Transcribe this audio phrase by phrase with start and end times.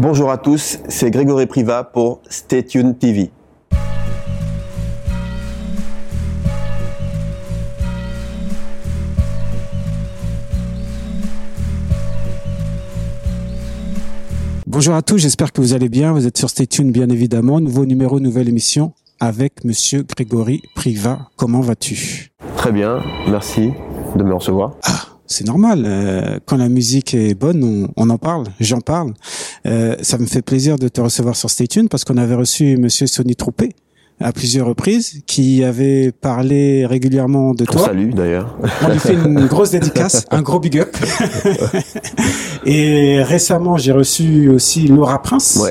[0.00, 3.30] Bonjour à tous, c'est Grégory Priva pour Stay Tuned TV.
[14.68, 16.12] Bonjour à tous, j'espère que vous allez bien.
[16.12, 17.60] Vous êtes sur Stay Tuned, bien évidemment.
[17.60, 21.28] Nouveau numéro, nouvelle émission avec Monsieur Grégory Priva.
[21.36, 22.30] Comment vas-tu?
[22.56, 23.72] Très bien, merci
[24.14, 24.74] de me recevoir.
[24.84, 25.82] Ah, c'est normal.
[25.86, 28.44] euh, quand la musique est bonne, on, on en parle.
[28.60, 29.14] J'en parle.
[29.66, 32.76] Euh, ça me fait plaisir de te recevoir sur Stay Tuned parce qu'on avait reçu
[32.76, 33.70] Monsieur Sonny Troupé
[34.20, 37.84] à plusieurs reprises, qui avait parlé régulièrement de toi.
[37.86, 38.56] salue d'ailleurs.
[38.84, 40.96] On lui fait une grosse dédicace, un gros big up.
[42.66, 45.70] Et récemment, j'ai reçu aussi Laura Prince, Ouais.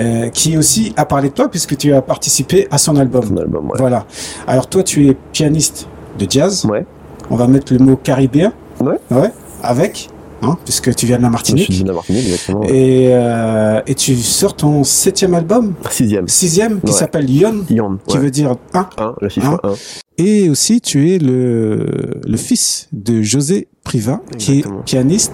[0.00, 3.24] euh, qui aussi a parlé de toi puisque tu as participé à son album.
[3.28, 3.76] Son album, ouais.
[3.78, 4.06] Voilà.
[4.46, 5.86] Alors toi, tu es pianiste
[6.18, 6.64] de jazz.
[6.64, 6.84] Ouais.
[7.30, 8.52] On va mettre le mot caribéen.
[8.80, 8.98] Ouais.
[9.10, 9.30] Ouais.
[9.62, 10.08] Avec,
[10.42, 11.72] hein, puisque tu viens de la Je Martinique.
[11.72, 12.62] suis de la Martinique, exactement.
[12.64, 16.28] Et, euh, et tu sors ton septième album, Sixième.
[16.28, 16.92] sixième, qui Ouais.
[16.92, 18.22] s'appelle Yon, Yon, qui ouais.
[18.24, 18.88] veut dire un.
[18.98, 19.68] Un, le chiffre Un.
[19.68, 19.74] 1.
[20.18, 21.86] Et aussi, tu es le,
[22.26, 25.32] le fils de José Priva, qui est pianiste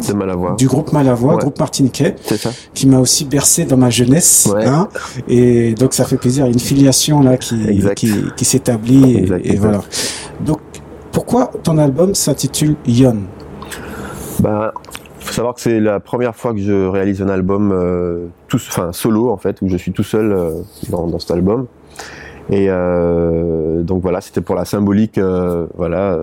[0.57, 1.41] du groupe Malavoie, Ouais.
[1.41, 4.49] groupe martiniquais, ça qui m'a aussi bercé dans ma jeunesse.
[4.55, 4.65] Ouais.
[4.65, 4.89] Hein,
[5.29, 6.45] et donc, ça fait plaisir.
[6.45, 7.97] Il y a une filiation là qui, Exact.
[7.97, 9.15] qui, qui s'établit.
[9.15, 9.83] et- et, voilà.
[10.47, 10.61] Donc,
[11.13, 13.17] pourquoi ton album s'intitule Yon?
[14.41, 14.73] Bah,
[15.19, 18.93] faut savoir que c'est la première fois que je réalise un album euh, tout, enfin
[18.93, 20.53] solo en fait, où je suis tout seul euh,
[20.91, 21.67] dans, cet album.
[22.51, 25.21] Et euh, donc voilà, c'était pour la symbolique,
[25.77, 26.19] voilà,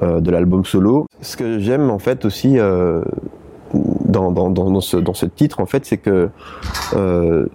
[0.00, 1.06] de l'album solo.
[1.20, 2.56] Ce que j'aime en fait aussi
[3.74, 6.30] dans, dans, dans, ce, dans ce titre en fait, c'est que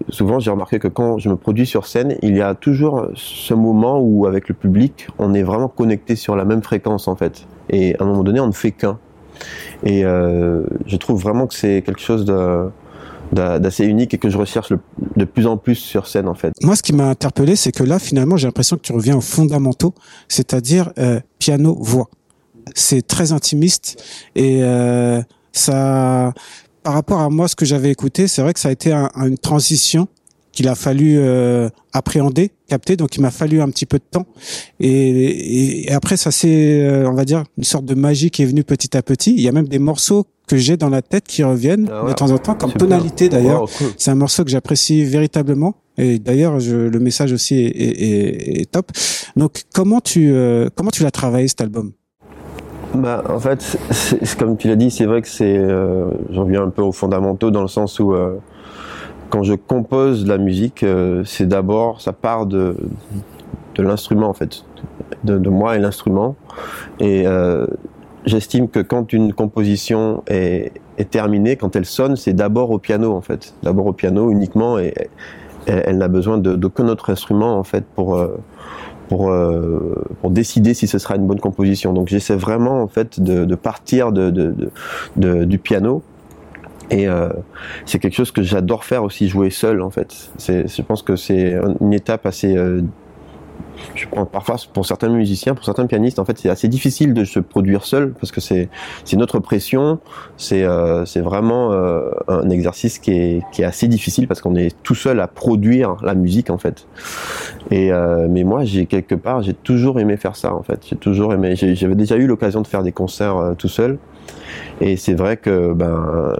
[0.08, 3.54] souvent j'ai remarqué que quand je me produis sur scène, il y a toujours ce
[3.54, 7.48] moment où avec le public, on est vraiment connecté sur la même fréquence en fait.
[7.70, 8.98] Et à un moment donné, on ne fait qu'un.
[9.84, 12.68] Et euh, je trouve vraiment que c'est quelque chose de
[13.32, 14.72] d'a- d'assez unique et que je recherche
[15.16, 16.52] de plus en plus sur scène en fait.
[16.62, 19.20] Moi, ce qui m'a interpellé, c'est que là, finalement, j'ai l'impression que tu reviens aux
[19.22, 19.94] fondamentaux,
[20.28, 22.08] c'est-à-dire euh, piano-voix.
[22.74, 24.02] C'est très intimiste
[24.36, 25.20] et euh,
[25.52, 26.32] ça,
[26.82, 29.10] par rapport à moi, ce que j'avais écouté, c'est vrai que ça a été un-
[29.16, 30.08] une transition
[30.52, 32.52] qu'il a fallu euh, appréhender,
[32.96, 34.26] Donc, il m'a fallu un petit peu de temps.
[34.80, 38.64] Et, après, ça c'est, euh, on va dire, une sorte de magie qui est venue
[38.64, 39.32] petit à petit.
[39.34, 42.10] Il y a même des morceaux que j'ai dans la tête qui reviennent Ah ouais.
[42.10, 43.62] de temps en temps, comme tonalité d'ailleurs.
[43.62, 43.86] Wow, cool.
[43.96, 45.74] C'est un morceau que j'apprécie véritablement.
[45.96, 48.90] Et d'ailleurs, le message aussi est, est- est- est top.
[49.36, 51.92] Donc, comment tu euh, comment tu l'as travaillé cet album?
[52.94, 53.76] Bah, en fait,
[54.38, 57.50] comme tu l'as dit, c'est vrai que c'est, euh, j'en viens un peu aux fondamentaux
[57.50, 58.36] dans le sens où euh,
[59.34, 62.76] quand je compose de la musique, euh, c'est d'abord, ça part de,
[63.74, 64.64] de l'instrument en fait,
[65.24, 66.36] de, de moi et l'instrument.
[67.00, 67.66] Et euh,
[68.26, 73.12] j'estime que quand une composition est, est terminée, quand elle sonne, c'est d'abord au piano
[73.12, 74.94] en fait, d'abord au piano uniquement, et,
[75.66, 78.36] elle n'a besoin de- d'aucun autre instrument en fait pour euh,
[79.08, 79.32] pour,
[80.20, 81.92] pour décider si ce sera une bonne composition.
[81.92, 84.70] Donc j'essaie vraiment en fait de, de partir de, de, de-
[85.16, 86.02] de- du piano.
[86.90, 87.28] Et euh,
[87.86, 90.30] c'est quelque chose que j'adore faire aussi, jouer seul en fait.
[90.38, 92.56] Je pense que c'est une étape assez...
[92.56, 92.82] euh,
[93.94, 97.24] je prends parfois pour certains musiciens, pour certains pianistes, en fait, c'est assez difficile de
[97.24, 98.68] se produire seul parce que c'est
[99.14, 99.98] notre pression,
[100.36, 104.76] c'est euh, vraiment euh, un exercice qui est qui est assez difficile parce qu'on est
[104.82, 106.86] tout seul à produire la musique en fait.
[107.70, 110.80] Et euh, mais moi, j'ai quelque part, j'ai toujours aimé faire ça en fait.
[110.88, 111.56] J'ai toujours aimé.
[111.56, 113.98] J'avais déjà eu l'occasion de faire des concerts euh, tout seul,
[114.80, 116.36] et c'est vrai que ben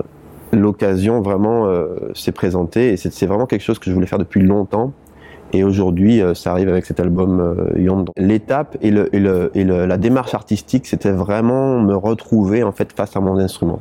[0.55, 4.43] l'occasion vraiment euh, s'est présentée et c'est vraiment quelque chose que je voulais faire depuis
[4.43, 4.93] longtemps.
[5.53, 8.05] Et aujourd'hui, euh, ça arrive avec cet album euh.
[8.17, 13.81] L'étape et, la démarche artistique, c'était vraiment me retrouver en fait face à mon instrument.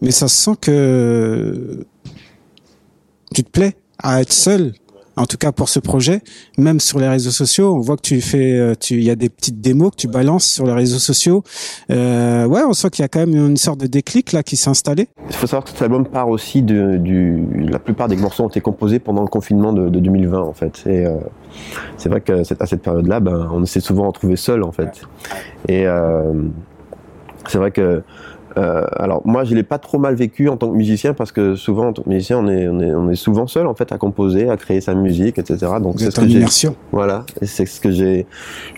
[0.00, 1.84] Mais ça se sent que
[3.34, 4.72] tu te plais à être seul.
[5.18, 6.22] En tout cas pour ce projet,
[6.58, 9.16] même sur les réseaux sociaux, on voit que tu fais, euh, tu, il y a
[9.16, 11.42] des petites démos que tu balances sur les réseaux sociaux.
[11.90, 14.56] Euh, ouais, on sent qu'il y a quand même une sorte de déclic là qui
[14.56, 15.08] s'est installé.
[15.28, 17.00] Il faut savoir que cet album part aussi de.
[17.68, 20.84] La plupart des morceaux ont été composés pendant le confinement de, de 2020 en fait.
[20.86, 21.16] Et euh,
[21.96, 25.02] c'est vrai que à cette période-là, ben, on s'est souvent retrouvé seul en fait.
[25.68, 25.86] Et
[27.48, 28.02] c'est vrai que.
[28.56, 31.54] Euh, alors moi, je l'ai pas trop mal vécu en tant que musicien parce que
[31.54, 33.92] souvent en tant que musicien, on est, on est, on est souvent seul en fait
[33.92, 35.72] à composer, à créer sa musique, etc.
[35.80, 36.44] Donc c'est ce que j'ai.
[36.92, 38.26] Voilà, c'est ce que j'ai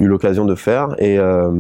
[0.01, 1.51] eu l'occasion de faire et, euh,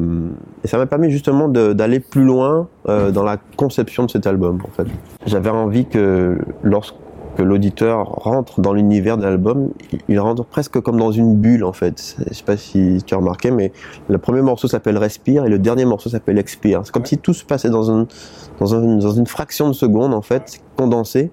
[0.64, 4.60] et ça m'a permis justement d'aller plus loin euh, dans la conception de cet album
[4.66, 4.88] en fait.
[5.26, 6.94] J'avais envie que lorsque
[7.36, 9.70] que l'auditeur rentre dans l'univers de l'album,
[10.08, 12.16] il rentre presque comme dans une bulle en fait.
[12.28, 13.72] Je sais pas si tu as remarqué, mais
[14.08, 16.82] le premier morceau s'appelle Respire et le dernier morceau s'appelle Expire.
[16.84, 18.06] C'est comme si tout se passait dans, dans,
[18.58, 21.30] dans, une fraction de seconde en fait, condensé.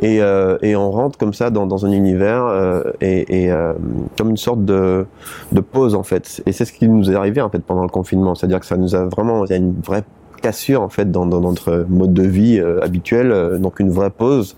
[0.00, 3.74] Et, euh, et, on rentre comme ça dans, dans un univers euh, et, et euh,
[4.18, 5.06] comme une sorte de,
[5.52, 6.42] de pause en fait.
[6.46, 8.76] Et c'est ce qui nous est arrivé en fait pendant le confinement, c'est-à-dire que ça
[8.76, 10.04] nous a vraiment, une vraie
[10.44, 14.56] cassure en fait dans, notre mode de vie euh, habituel, euh, donc une vraie pause.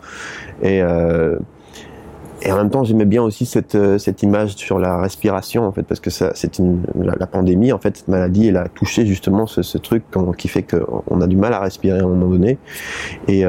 [0.61, 1.37] Et, euh,
[2.43, 3.77] et en même temps, j'aimais bien aussi cette,
[4.23, 6.11] image sur la respiration en fait, parce que
[6.99, 10.03] la, pandémie en fait, cette maladie, elle a touché justement ce, ce truc
[10.37, 12.59] qui fait qu'on a du mal à respirer à un moment donné.
[13.27, 13.45] Et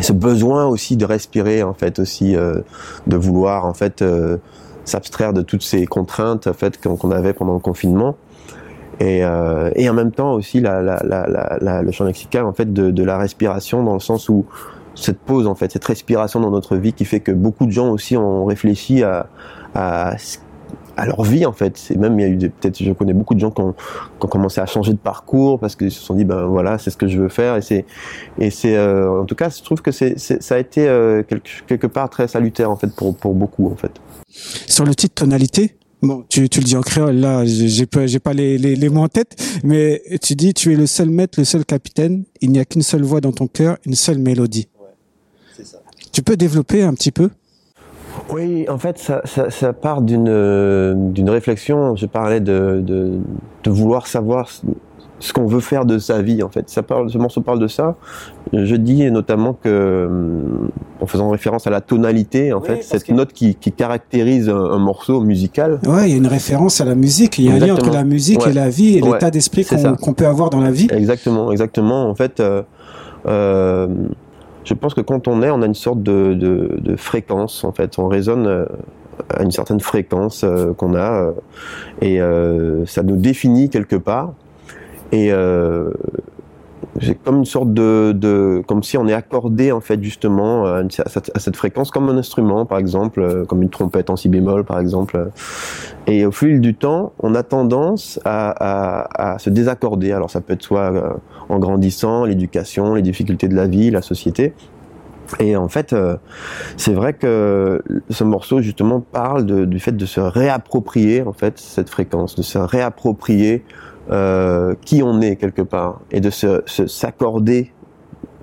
[0.00, 4.04] ce besoin aussi de respirer en fait aussi de vouloir en fait
[4.84, 8.16] s'abstraire de toutes ces contraintes en fait qu'on avait pendant le confinement
[9.00, 13.82] et, euh, et en même temps aussi le champ lexical en fait de, la respiration
[13.82, 14.44] dans le sens où
[14.94, 17.90] cette pause en fait, cette respiration dans notre vie qui fait que beaucoup de gens
[17.90, 19.26] aussi ont réfléchi à,
[21.02, 21.80] leur vie en fait.
[21.90, 23.74] Et même il y a eu peut-être, je connais beaucoup de gens qui ont,
[24.18, 27.08] commencé à changer de parcours parce qu'ils se sont dit ben voilà c'est ce que
[27.08, 30.86] je veux faire et c'est euh, en tout cas je trouve que ça a été
[30.86, 33.92] euh, quelque, quelque part très salutaire en fait pour pour beaucoup en fait.
[34.28, 38.20] Sur le titre tonalité, Bon, tu, tu le dis en créole, là, j'ai pas, j'ai
[38.20, 41.38] pas les, les, les mots en tête, mais tu dis, tu es le seul maître,
[41.38, 44.68] le seul capitaine, il n'y a qu'une seule voix dans ton cœur, une seule mélodie.
[44.80, 44.86] Ouais,
[45.54, 45.78] c'est ça.
[46.10, 47.28] Tu peux développer un petit peu?
[48.30, 53.18] Oui, en fait, ça, ça, ça part d'une, d'une réflexion, je parlais de, de,
[53.62, 54.50] de vouloir savoir
[55.20, 56.68] ce qu'on veut faire de sa vie en fait.
[56.68, 57.96] Ça parle, ce morceau parle de ça.
[58.52, 60.08] Je dis notamment que,
[61.00, 63.12] en faisant référence à la tonalité, en oui, fait, cette que...
[63.12, 65.78] note qui, qui caractérise un, un, morceau musical.
[65.86, 67.38] Ouais, il y a une référence à la musique.
[67.38, 67.74] Il y a exactement.
[67.74, 68.50] un lien entre la musique ouais.
[68.50, 69.12] et la vie et ouais.
[69.12, 70.88] l'état d'esprit qu'on qu peut avoir dans la vie.
[70.90, 72.08] Exactement, exactement.
[72.08, 72.62] En fait, euh,
[73.26, 73.88] euh,
[74.64, 77.64] je pense que quand on est, on a une sorte de, de, de fréquence.
[77.64, 78.64] En fait, on résonne euh,
[79.28, 81.32] à une certaine fréquence euh, qu'on a euh,
[82.00, 84.32] et euh, ça nous définit quelque part.
[85.12, 85.90] Et euh,
[86.98, 91.56] j'ai comme une sorte de, comme si on est accordé en fait justement à, cette,
[91.56, 95.30] fréquence comme un instrument par exemple, euh, comme une trompette en si bémol par exemple.
[96.06, 100.12] Et au fil du temps, on a tendance à, à se désaccorder.
[100.12, 101.10] Alors ça peut être soit euh,
[101.48, 104.52] en grandissant, l'éducation, les difficultés de la vie, la société.
[105.38, 106.16] Et en fait, euh,
[106.76, 111.88] c'est vrai que ce morceau justement parle du fait de se réapproprier en fait cette
[111.88, 113.62] fréquence, de se réapproprier
[114.10, 117.72] euh, qui on est quelque part et de se, s'accorder,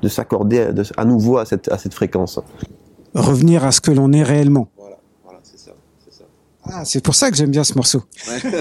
[0.02, 2.40] de s'accorder à nouveau à cette, à cette fréquence.
[3.14, 4.70] Revenir à ce que l'on est réellement.
[4.78, 5.72] Voilà, voilà c'est ça,
[6.10, 6.24] ça.
[6.64, 8.04] Ah, c'est pour ça que j'aime bien ce morceau.
[8.30, 8.52] Ouais.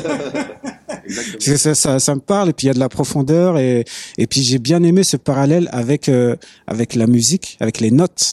[1.56, 3.85] ça, ça, ça, me parle et puis il y a de la profondeur et,
[4.19, 6.35] et puis j'ai bien aimé ce parallèle avec, euh,
[6.67, 8.32] avec la musique, avec les notes.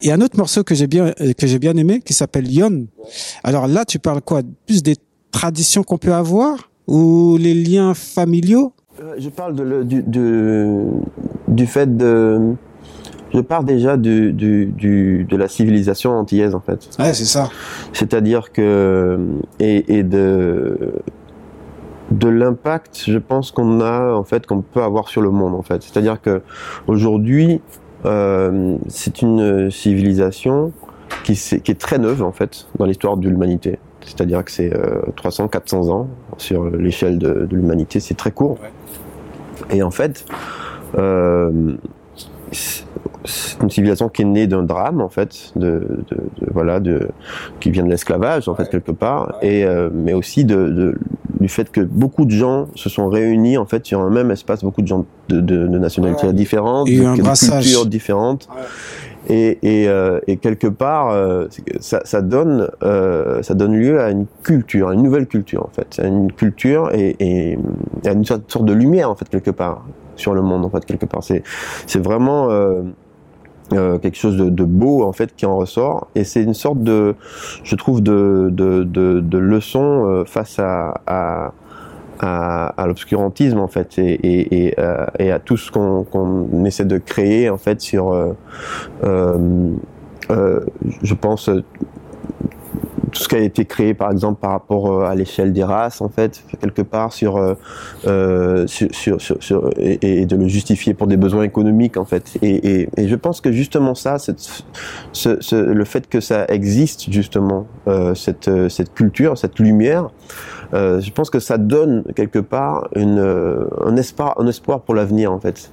[0.00, 2.12] Il y a un autre morceau que j'ai bien euh, que j'ai bien aimé qui
[2.12, 2.86] s'appelle Yon.
[3.42, 4.42] Alors là, tu parles quoi?
[4.66, 4.96] Plus des
[5.32, 6.70] traditions qu'on peut avoir?
[6.86, 8.72] Ou les liens familiaux?
[9.02, 10.84] Euh, Je parle de, du, de,
[11.48, 12.54] du fait de
[13.34, 16.88] je pars déjà du, du, du, de la civilisation antillaise en fait.
[16.98, 17.50] Ouais, c'est ça.
[17.92, 19.18] C'est-à-dire que
[19.58, 20.92] et, et de
[22.12, 25.62] de l'impact, je pense qu'on a en fait qu'on peut avoir sur le monde en
[25.62, 25.82] fait.
[25.82, 26.42] C'est-à-dire que
[26.86, 27.60] aujourd'hui,
[28.06, 30.72] euh, c'est une civilisation
[31.24, 33.78] qui, est, qui est très neuve en fait dans l'histoire de l'humanité.
[34.04, 36.08] C'est-à-dire que c'est euh, 300-400 ans
[36.38, 38.58] sur l'échelle de, de l'humanité, c'est très court.
[38.62, 39.76] Ouais.
[39.76, 40.24] Et en fait,
[40.96, 41.74] euh,
[42.52, 47.08] c'est une civilisation qui est née d'un drame en fait, de, de, de, voilà, de
[47.58, 50.96] qui vient de l'esclavage en fait quelque part, et euh, mais aussi de,
[51.40, 54.64] du fait que beaucoup de gens se sont réunis en fait sur un même espace,
[54.64, 56.32] beaucoup de gens de, de, de nationalités ouais.
[56.32, 58.48] différentes, et de, de cultures différentes.
[58.54, 58.62] Ouais.
[59.28, 61.48] Et, et, euh, et, quelque part, euh,
[61.80, 65.70] ça, ça, donne, euh, ça donne lieu à une culture, à une nouvelle culture en
[65.74, 67.58] fait, à une culture et, et
[68.04, 71.06] à une sorte de lumière en fait quelque part sur le monde en fait quelque
[71.06, 71.24] part.
[71.24, 71.42] C'est,
[71.88, 72.48] c'est vraiment
[73.72, 76.06] euh, quelque chose de, beau en fait qui en ressort.
[76.14, 77.16] Et c'est une sorte de
[77.64, 81.52] je trouve de, de, de, leçon euh, face à, à,
[82.86, 87.80] l'obscurantisme en fait et, et, euh, à tout ce qu'on essaie de créer en fait
[87.80, 88.14] sur
[89.02, 89.74] je
[91.14, 91.50] pense
[93.12, 96.08] tout ce qui a été créé par exemple par rapport à l'échelle des races en
[96.08, 97.56] fait quelque part sur,
[98.66, 102.36] sur, sur, sur, et, de le justifier pour des besoins économiques en fait.
[102.42, 104.64] Et, et, et je pense que justement ça cette,
[105.12, 107.66] ce, ce, le fait que ça existe justement
[108.14, 110.10] cette, cette culture cette lumière
[110.74, 115.32] euh, je pense que ça donne quelque part une, un espoir, un espoir pour l'avenir
[115.32, 115.70] en fait,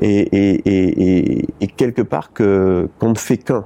[0.00, 3.64] et, et, et, et quelque part que qu'on ne fait qu'un,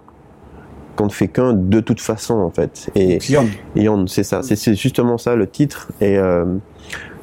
[0.96, 2.90] qu'on ne fait qu'un de toute façon en fait.
[2.94, 3.18] Et
[3.76, 6.44] Yon, c'est ça, c'est justement ça le titre et euh,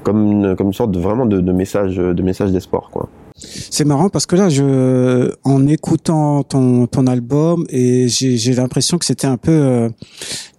[0.03, 3.09] comme une, comme une sorte de vraiment de, de message de message d'espoir quoi.
[3.39, 9.05] C'est marrant parce que là, je, en écoutant ton, ton album, et j'ai l'impression que
[9.05, 9.89] c'était un peu euh,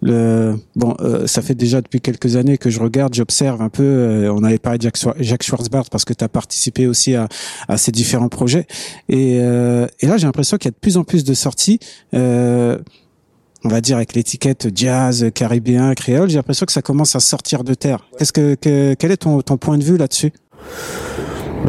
[0.01, 0.55] le.
[0.75, 3.83] Bon, euh, ça fait déjà depuis quelques années que je regarde, j'observe un peu.
[3.83, 7.27] Euh, on avait parlé de Jacques, Jacques Schwarzbart parce que tu as participé aussi à,
[7.67, 8.65] à ces différents projets.
[9.09, 11.79] Et, et là, j'ai l'impression qu'il y a de plus en plus de sorties.
[12.13, 17.63] on va dire avec l'étiquette jazz, caribéen, créole, j'ai l'impression que ça commence à sortir
[17.63, 18.07] de terre.
[18.17, 20.31] Qu'est-ce que, que quel est ton, ton point de vue là-dessus?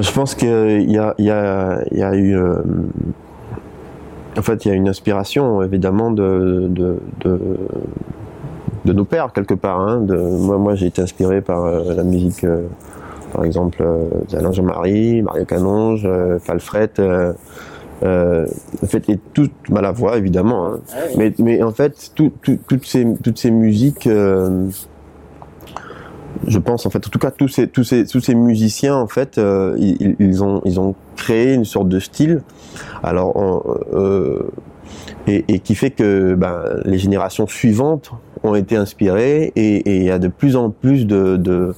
[0.01, 0.49] Je pense qu'il
[0.91, 2.37] y a, il y, a, il y a eu.
[2.37, 2.63] Euh,
[4.37, 7.39] en fait, il y a une inspiration, évidemment, de, de, de,
[8.85, 9.81] de nos pères, quelque part.
[9.81, 12.63] Hein, de, moi, moi j'ai été inspiré par euh, la musique, euh,
[13.33, 13.85] par exemple,
[14.31, 16.09] d'Alain Jean-Marie, Mario Canonge,
[16.41, 16.93] Falfret.
[18.03, 20.81] en fait, et toute bah, la voix évidemment, hein.
[21.19, 24.09] mais, mais en fait, tout, tout, toutes ces toutes ces musiques
[26.47, 29.07] je pense en fait, en tout cas tous ces tous ces tous ces musiciens en
[29.07, 32.43] fait, euh, ils, ont ils ont créé une sorte de style.
[33.03, 33.35] Alors
[33.95, 34.51] euh,
[35.27, 38.13] et, qui fait que ben, les générations suivantes
[38.43, 41.75] ont été inspirées et il y a de plus en plus de,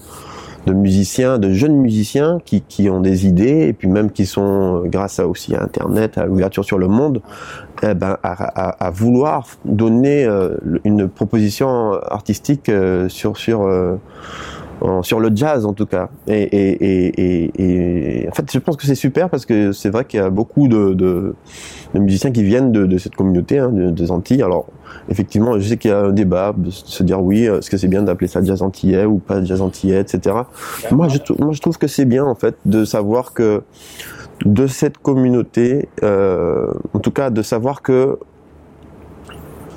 [0.67, 4.83] de musiciens, de jeunes musiciens qui, qui, ont des idées et puis même qui sont,
[4.87, 7.21] grâce à aussi à Internet, à l'ouverture sur le monde,
[7.83, 13.97] eh ben, à, à, vouloir donner euh, une proposition artistique euh, sur sur euh,
[15.03, 16.09] sur le jazz en tout cas.
[16.27, 20.31] Et, en fait, je pense que c'est super parce que c'est vrai qu'il y a
[20.31, 21.35] beaucoup de,
[21.95, 24.43] musiciens qui viennent de, de cette communauté hein, des Antilles.
[24.43, 24.67] Alors,
[25.09, 27.89] effectivement, je sais qu'il y a un débat de se dire oui, est-ce que c'est
[27.89, 30.37] bien d'appeler ça jazz antillais ou pas jazz antillais, etc.
[30.91, 33.63] Moi, je, moi, je trouve que c'est bien en fait de savoir que
[34.45, 38.19] de cette communauté, euh, en tout cas, de savoir que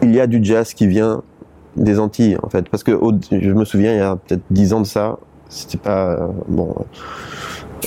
[0.03, 1.23] il y a du jazz qui vient
[1.77, 2.69] des Antilles en fait.
[2.69, 2.99] Parce que
[3.31, 5.17] je me souviens il y a peut-être 10 ans de ça
[5.49, 6.75] c'était pas bon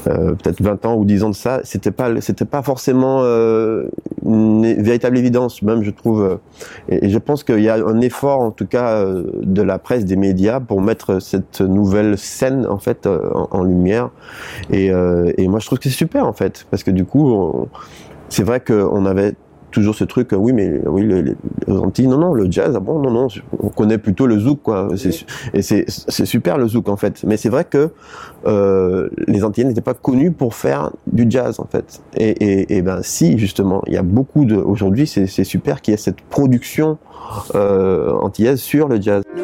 [0.06, 3.90] euh, peut-être 20 ans ou 10 ans de ça c'était pas c'était pas forcément euh,
[4.24, 6.38] une véritable évidence même je trouve
[6.88, 10.04] et, je pense qu'il y a un effort en tout cas euh, de la presse
[10.04, 14.10] des médias pour mettre cette nouvelle scène en fait euh, en, lumière.
[14.70, 16.66] Et, euh, et moi je trouve que c'est super en fait.
[16.70, 17.68] Parce que du coup
[18.28, 19.34] c'est vrai qu'on avait
[19.70, 21.34] toujours ce truc, oui, mais oui, les, les,
[21.68, 24.88] Antilles, non, non, le jazz, ah bon, non, non, on connaît plutôt le zouk, quoi.
[25.54, 25.86] Et c'est
[26.26, 27.22] super le zouk, en fait.
[27.24, 27.90] Mais c'est vrai que
[28.46, 32.02] euh, les Antilles n'étaient pas connus pour faire du jazz, en fait.
[32.16, 34.56] Et, et, et ben, si, justement, il y a beaucoup de.
[34.56, 36.98] Aujourd'hui, c'est super qu'il y ait cette production
[37.54, 39.22] euh, antillaise sur le jazz.
[39.36, 39.42] Nous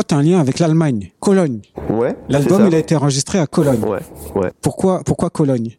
[0.00, 1.60] toi, tu as un lien avec l'Allemagne, Cologne.
[1.90, 2.16] Ouais.
[2.28, 3.80] L'album, il a été enregistré à Cologne.
[3.84, 3.98] Ouais,
[4.34, 4.50] ouais.
[4.62, 5.76] Pourquoi, pourquoi Cologne?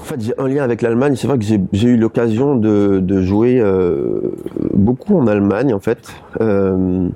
[0.00, 1.14] En fait, j'ai un lien avec l'Allemagne.
[1.16, 4.34] C'est vrai que j'ai eu l'occasion de, de, jouer euh,
[4.74, 6.08] beaucoup en Allemagne, en fait.
[6.40, 7.08] Euh,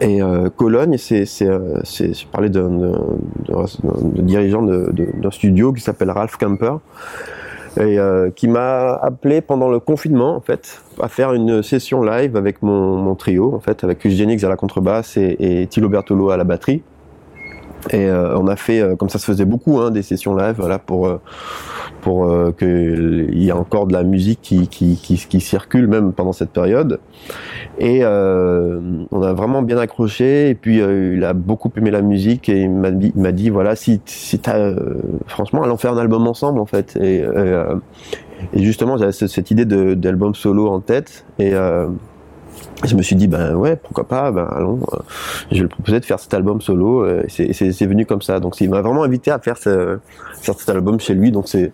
[0.00, 2.94] et euh, Cologne, c'est, je parlais d'un
[4.14, 6.74] dirigeant d'un studio qui s'appelle Ralph Camper
[7.78, 12.62] euh, qui m'a appelé pendant le confinement en fait à faire une session live avec
[12.62, 16.36] mon, mon trio en fait avec Eugénix à la contrebasse et, et Thilo Bertolo à
[16.36, 16.82] la batterie
[17.90, 20.56] et euh, on a fait euh, comme ça se faisait beaucoup hein, des sessions live
[20.58, 21.20] voilà pour euh,
[22.00, 26.50] pour euh, qu'il y ait encore de la musique qui, qui, circule même pendant cette
[26.50, 27.00] période.
[27.78, 30.50] Et on a vraiment bien accroché.
[30.50, 33.74] Et puis il a beaucoup aimé la musique et il m'a dit, m'a dit voilà
[33.74, 34.72] si, si t'as
[35.26, 36.96] franchement allons faire un album ensemble en fait.
[37.00, 37.24] Et,
[38.52, 41.52] et justement j'avais cette idée d'album solo en tête et
[42.84, 44.98] je me suis dit ben ouais pourquoi pas ben allons euh,
[45.50, 48.60] je lui proposais de faire cet album solo euh, et c'est venu comme ça donc
[48.60, 49.98] il m'a vraiment invité à faire, ce,
[50.40, 51.72] faire cet album chez lui donc c'est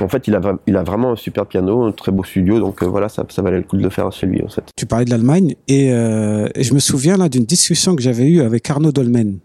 [0.00, 2.82] en fait il a il a vraiment un super piano un très beau studio donc
[2.82, 4.86] euh, voilà ça, ça valait le coup de le faire chez lui en fait tu
[4.86, 8.40] parlais de l'Allemagne et, euh, et, je me souviens là d'une discussion que j'avais eue
[8.40, 9.38] avec Arnaud Dolmen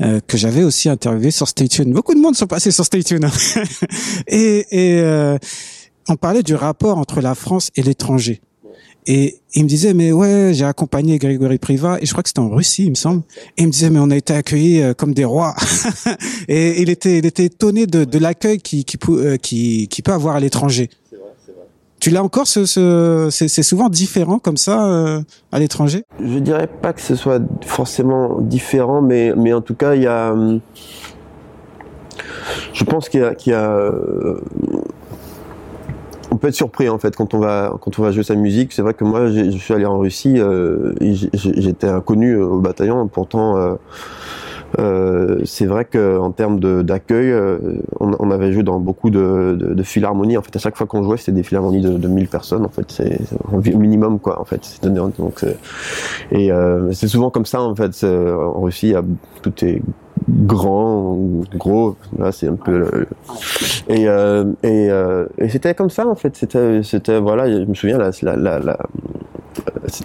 [0.00, 1.92] euh, que j'avais aussi interviewé sur Stay Tuned.
[1.92, 3.24] Beaucoup de monde sont passés sur Stay Tuned.
[3.24, 3.30] Hein.
[4.26, 5.38] et, et
[6.08, 8.40] on parlait du rapport entre la France et l'étranger.
[9.06, 12.40] Et il me disait, mais ouais, j'ai accompagné Grégory Priva, et je crois que c'était
[12.40, 13.22] en Russie, il me semble.
[13.56, 15.54] Et il me disait, mais on a été accueillis euh, comme des rois.
[16.48, 20.12] et il était, il était étonné de, de l'accueil qui, qui, euh, qui, qui peut
[20.12, 20.88] avoir à l'étranger.
[21.98, 25.20] Tu l'as encore, ce, ce c'est souvent différent comme ça euh,
[25.52, 26.02] à l'étranger?
[26.18, 30.08] Je dirais pas que ce soit forcément différent, mais, mais en tout cas, il y
[30.08, 30.32] a.
[30.32, 30.60] Hum,
[32.72, 34.40] je pense qu'il y a, qu'il y a euh,
[36.32, 38.72] on peut être surpris en fait quand on va quand on va jouer sa musique.
[38.72, 43.06] C'est vrai que moi, je suis allé en Russie, euh, j'étais inconnu au bataillon.
[43.06, 43.74] Pourtant, euh,
[44.78, 47.58] euh, c'est vrai qu'en termes d'accueil, euh,
[48.00, 50.38] on, avait joué dans beaucoup de, de, de philharmonies.
[50.38, 52.64] En fait, à chaque fois qu'on jouait, c'était des philharmonies de, de 1000 personnes.
[52.64, 53.20] En fait, c'est
[53.74, 54.40] minimum quoi.
[54.40, 55.52] En fait, donc euh,
[56.30, 56.50] et
[56.94, 58.04] c'est souvent comme ça en fait.
[58.04, 58.94] En Russie,
[59.42, 59.82] tout est
[60.28, 61.18] grand,
[61.56, 61.96] gros.
[62.18, 63.06] Là, c'est un peu.
[63.88, 66.36] Et euh, et, euh, et c'était comme ça en fait.
[66.36, 67.50] C'était c'était voilà.
[67.50, 68.76] Je me souviens la la, la,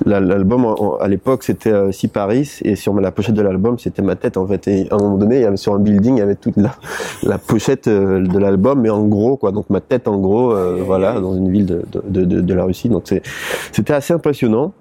[0.06, 4.16] l'album à l'époque c'était euh, Si Paris et sur la pochette de l'album c'était ma
[4.16, 6.20] tête en fait et à un moment donné il y avait sur un building il
[6.20, 6.76] y avait toute la,
[7.24, 10.82] la pochette euh, de l'album mais en gros quoi donc ma tête en gros euh,
[10.86, 13.12] voilà dans une ville de, de, de, de la Russie donc
[13.72, 14.74] c'était assez impressionnant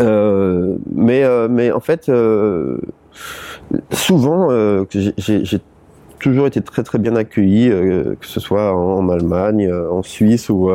[0.00, 2.10] euh, mais mais en fait
[3.92, 4.48] souvent
[4.90, 5.60] j'ai
[6.18, 10.70] toujours été très très bien accueilli, que ce soit en, Allemagne, en Suisse ou,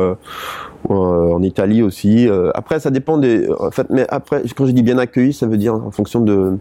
[0.90, 2.28] euh, en Italie aussi.
[2.28, 3.48] Euh, après, ça dépend des.
[3.58, 6.58] En fait, mais après, quand je dis bien accueilli, ça veut dire en fonction de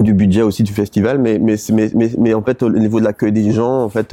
[0.00, 3.04] du budget aussi du festival, mais mais mais mais, mais en fait au niveau de
[3.04, 4.12] l'accueil des gens, en fait,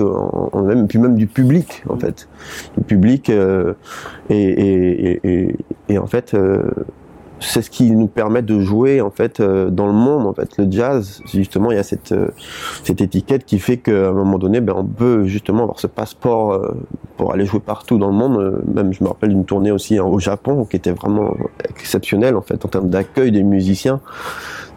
[0.54, 2.27] même puis même du public, en fait,
[2.77, 3.74] du public euh,
[4.30, 5.56] et, et,
[5.89, 6.34] et, en fait.
[6.34, 6.63] Euh,
[7.39, 10.58] c'est ce qui nous permet de jouer en fait euh, dans le monde en fait
[10.58, 11.22] le jazz.
[11.25, 12.30] Justement il y a cette euh,
[12.84, 16.54] cette étiquette qui fait qu'à un moment donné ben on peut justement avoir ce passeport
[16.54, 16.77] euh,
[17.18, 18.63] pour aller jouer partout dans le monde.
[18.74, 21.36] Même je me rappelle d'une tournée aussi au Japon qui était vraiment
[21.70, 24.00] exceptionnelle en fait en termes d'accueil des musiciens.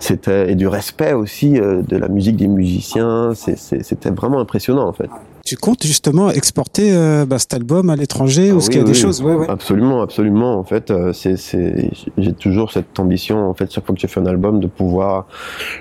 [0.00, 3.32] C'était et du respect aussi de la musique des musiciens.
[3.34, 5.10] C'était vraiment impressionnant en fait
[5.48, 8.82] tu comptes justement exporter euh, bah, cet album à l'étranger ah ou ce qu'il y
[8.82, 9.22] a des choses?
[9.22, 9.48] Ouais, ouais.
[9.48, 10.58] Absolument, absolument.
[10.58, 14.08] En fait, euh, c'est, c'est, j'ai toujours cette ambition, en fait, chaque fois que j'ai
[14.08, 15.26] fait un album, de pouvoir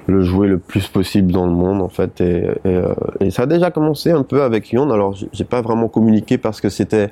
[0.06, 2.22] le jouer le plus possible dans le monde, en fait.
[2.22, 4.90] Et, et, euh, et ça a déjà commencé un peu avec Yon.
[4.90, 7.10] Alors, j'ai pas vraiment communiqué parce que c'était,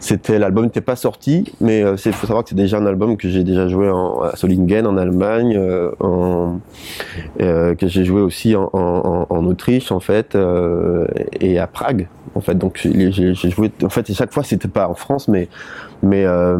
[0.00, 3.28] c'était l'album n'était pas sorti, mais il faut savoir que c'est déjà un album que
[3.28, 5.56] j'ai déjà joué en, à Solingen en Allemagne,
[6.00, 6.58] en,
[7.38, 10.36] que j'ai joué aussi en, en, en, Autriche, en fait,
[11.40, 11.83] et après
[12.34, 12.54] en fait.
[12.54, 13.72] Donc j'ai joué.
[13.82, 15.48] En fait, chaque fois c'était pas en France, mais
[16.02, 16.56] mais euh,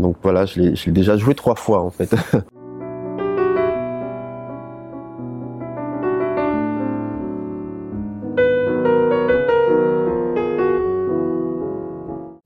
[0.00, 2.14] donc voilà, je l'ai déjà joué trois fois en fait.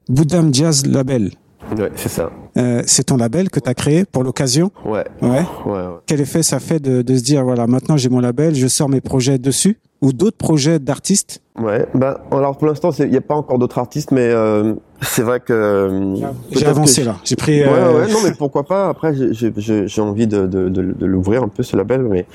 [0.08, 1.30] Boudam Jazz Label.
[1.76, 2.30] Ouais, c'est ça.
[2.56, 4.70] Euh, c'est ton label que tu as créé pour l'occasion?
[4.84, 5.04] Ouais.
[5.20, 5.28] ouais.
[5.28, 5.44] Ouais.
[5.66, 5.84] ouais.
[6.06, 8.88] Quel effet ça fait de, de se dire, voilà, maintenant j'ai mon label, je sors
[8.88, 9.78] mes projets dessus?
[10.00, 13.78] Ou d'autres projets d'artistes Ouais, bah alors pour l'instant il n'y a pas encore d'autres
[13.78, 16.14] artistes, mais euh, c'est vrai que euh,
[16.52, 17.16] j'ai avancé là.
[17.24, 17.62] J'ai pris.
[17.64, 18.04] Ouais, euh...
[18.04, 18.88] ouais, non mais pourquoi pas.
[18.88, 22.26] Après j'ai envie de, de, de, de l'ouvrir un peu ce label, mais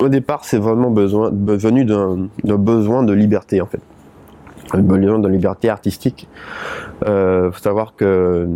[0.00, 3.80] au départ c'est vraiment besoin venu d'un besoin de liberté en fait,
[4.72, 6.28] un besoin de liberté artistique.
[7.06, 8.48] Euh, faut savoir que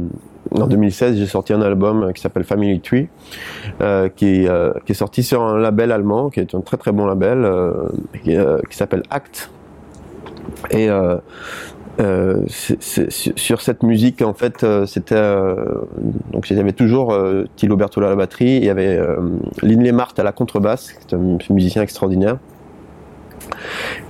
[0.60, 3.08] en 2016, j'ai sorti un album qui s'appelle Family Tree,
[3.80, 6.92] euh, qui, euh, qui, est sorti sur un label allemand, qui est un très très
[6.92, 7.72] bon label, euh,
[8.22, 9.50] qui, euh, s'appelle Act.
[10.70, 11.16] Et euh,
[12.46, 15.20] sur cette musique, en fait, c'était
[16.32, 17.16] donc j'avais toujours
[17.56, 19.00] Thilo Bertola à la batterie, il y avait
[19.62, 22.38] Lynn Mart à la contrebasse, qui est un musicien extraordinaire.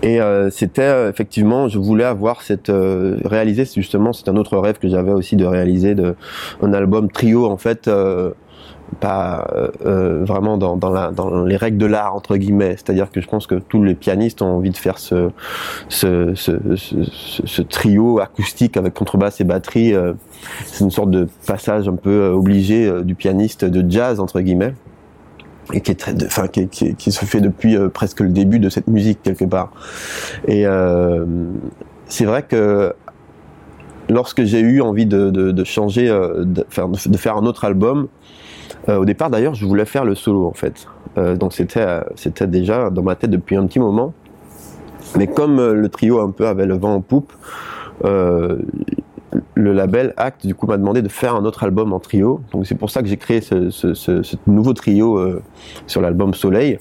[0.03, 4.59] Et euh, c'était euh, effectivement, je voulais avoir cette euh, réaliser justement, c'est un autre
[4.59, 6.15] rêve que j'avais aussi de réaliser de
[6.61, 7.89] un album trio en fait.
[7.89, 8.31] Euh,
[9.01, 9.49] pas
[9.81, 13.95] vraiment dans, les règles de l'art entre guillemets, c'est-à-dire que je pense que tous les
[13.95, 15.31] pianistes ont envie de faire ce
[17.63, 19.95] trio acoustique avec contrebasse et batterie.
[20.67, 24.75] c'est une sorte de passage un peu obligé du pianiste de jazz entre guillemets
[25.72, 29.70] et qui se fait depuis euh, presque le début de cette musique quelque part.
[30.46, 31.25] Et euh,
[32.07, 32.92] c'est vrai que
[34.09, 36.64] lorsque j'ai eu envie de, changer, euh, de,
[37.16, 38.09] faire, un autre album,
[38.88, 40.87] au départ d'ailleurs je voulais faire le solo en fait.
[41.16, 44.12] Donc c'était c'était déjà dans ma tête depuis un petit moment.
[45.16, 47.33] Mais comme le trio un peu avait le vent en poupe,
[49.55, 52.41] le label Act du coup m'a demandé de faire un autre album en trio.
[52.53, 55.43] Donc c'est pour ça que j'ai créé ce, nouveau trio euh,
[55.87, 56.79] sur l'album Soleil.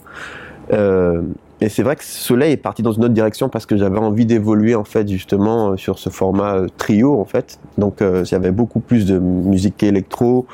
[0.72, 1.22] Euh,
[1.60, 4.26] et c'est vrai que Soleil est parti dans une autre direction parce que j'avais envie
[4.26, 7.60] d'évoluer en fait justement sur ce format trio en fait.
[7.78, 10.48] Donc j'avais beaucoup plus de musique électro.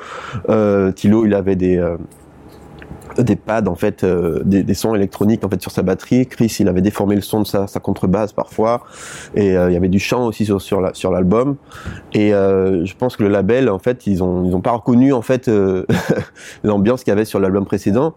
[0.95, 1.81] Thilo il avait des
[3.23, 6.27] des pads en fait, euh, des, sons électroniques en fait sur sa batterie.
[6.27, 8.83] Chris, il avait déformé le son de sa, contrebasse parfois,
[9.35, 11.55] et euh, il y avait du chant aussi sur sur la, sur l'album.
[12.13, 15.13] Et euh, je pense que le label, en fait, ils ont ils ont pas reconnu
[15.13, 15.49] en fait
[16.63, 18.15] l'ambiance qu'il y avait sur l'album précédent.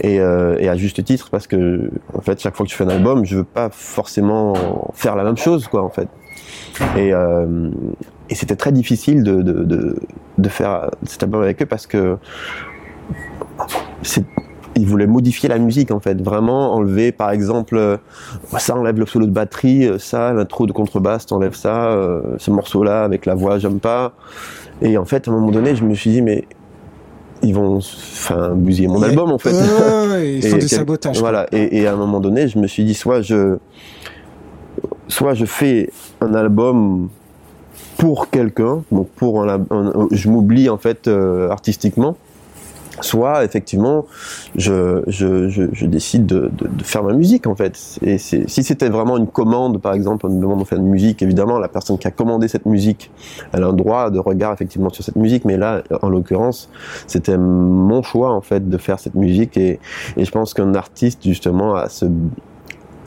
[0.00, 2.88] Et, et, à juste titre parce que en fait chaque fois que tu fais un
[2.88, 6.08] album je veux pas forcément faire la même chose quoi en fait
[6.96, 7.12] et,
[8.28, 9.96] et c'était très difficile de, de, de,
[10.38, 12.18] de, faire cet album avec eux parce que
[14.76, 17.96] il voulait modifier la musique en fait, vraiment enlever par exemple euh,
[18.58, 22.50] ça enlève le solo de batterie, euh, ça l'intro de contrebasse t'enlèves ça, euh, ce
[22.50, 24.12] morceau là avec la voix j'aime pas.
[24.82, 26.44] Et en fait à un moment donné je me suis dit mais
[27.42, 29.52] ils vont enfin bousiller mon album en fait.
[30.24, 31.18] ils font du sabotage.
[31.18, 33.58] Voilà et, à un moment donné je me suis dit soit je
[35.08, 35.90] soit je fais
[36.20, 37.08] un album
[37.98, 39.46] pour quelqu'un, donc pour
[40.10, 41.08] je m'oublie en fait
[41.48, 42.16] artistiquement
[43.00, 44.06] soit effectivement
[44.56, 47.98] je, je, je, décide de, de, faire ma musique en fait.
[48.02, 51.22] Et si c'était vraiment une commande, par exemple, on me demande de faire une musique,
[51.22, 53.10] évidemment la personne qui a commandé cette musique,
[53.52, 56.68] elle a un droit de regard effectivement sur cette musique, mais là, en l'occurrence,
[57.06, 59.80] c'était mon choix en fait de faire cette musique et,
[60.16, 61.88] et je pense qu'un artiste justement a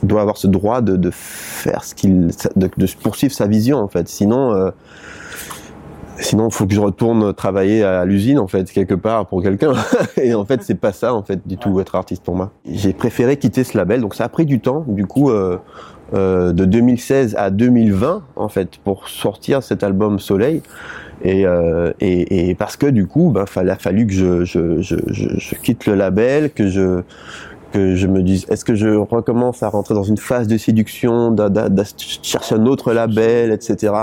[0.03, 3.87] doit avoir ce droit de, de faire ce qu'il de, de, poursuivre sa vision en
[3.87, 4.07] fait.
[4.07, 4.71] Sinon euh,
[6.19, 9.73] Sinon, il faut que je retourne travailler à l'usine, en fait, quelque part pour quelqu'un.
[10.17, 12.51] Et en fait, c'est pas ça, en fait, du tout, être artiste pour moi.
[12.69, 14.83] J'ai préféré quitter ce label, donc ça a pris du temps.
[14.87, 15.57] Du coup, euh,
[16.13, 20.61] euh, de 2016 à 2020, en fait, pour sortir cet album Soleil.
[21.23, 24.81] Et, euh, et, et parce que du coup, ben, il a fallu que je, je,
[24.81, 27.01] je, je, quitte le label, que je
[27.73, 31.31] que je me dise, est-ce que je recommence à rentrer dans une phase de séduction,
[31.31, 31.83] de,
[32.21, 33.93] chercher un autre label, etc.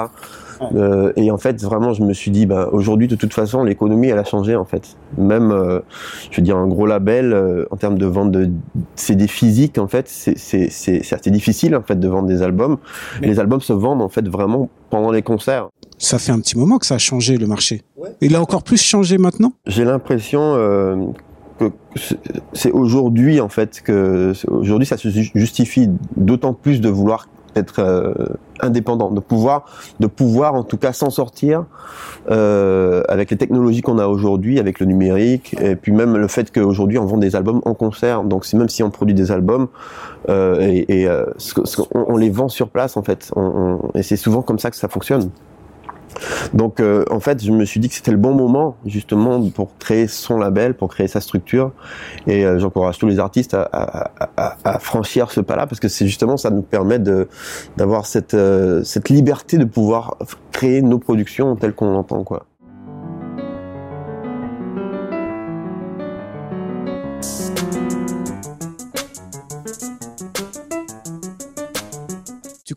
[0.75, 4.09] Euh, et en fait, vraiment, je me suis dit, bah, aujourd'hui, de toute façon, l'économie,
[4.09, 4.97] elle a changé, en fait.
[5.19, 5.81] Même, euh,
[6.31, 8.51] je veux dire, un gros label, euh, en termes de vente de
[8.95, 12.79] CD physiques, en fait, c'est assez difficile, en fait, de vendre des albums.
[13.21, 15.69] Les albums se vendent, en fait, vraiment pendant les concerts.
[15.99, 17.83] Ça fait un petit moment que ça a changé, le marché.
[18.21, 19.53] Il a encore plus changé maintenant?
[19.67, 21.15] J'ai l'impression
[21.59, 21.71] que
[22.53, 28.13] c'est aujourd'hui, en fait, que aujourd'hui, ça se justifie d'autant plus de vouloir être euh,
[28.61, 29.67] indépendant, de pouvoir,
[30.01, 31.65] de pouvoir en tout cas s'en sortir
[32.31, 36.53] euh, avec les technologies qu'on a aujourd'hui, avec le numérique, et puis même le fait
[36.53, 38.25] qu'aujourd'hui on vend des albums en concert.
[38.25, 39.69] Donc c'est même si on produit des albums
[40.29, 41.09] euh, et,
[41.95, 43.31] on, les vend sur place en fait,
[43.95, 45.31] et c'est souvent comme ça que ça fonctionne.
[46.53, 49.77] Donc euh, en fait, je me suis dit que c'était le bon moment justement pour
[49.79, 51.73] créer son label, pour créer sa structure.
[52.27, 56.51] Et euh, j'encourage tous les artistes à, franchir ce pas-là parce que c'est justement ça
[56.51, 57.29] nous permet de
[57.77, 60.17] d'avoir cette euh, cette liberté de pouvoir
[60.53, 62.47] créer nos productions telles qu'on l'entend quoi.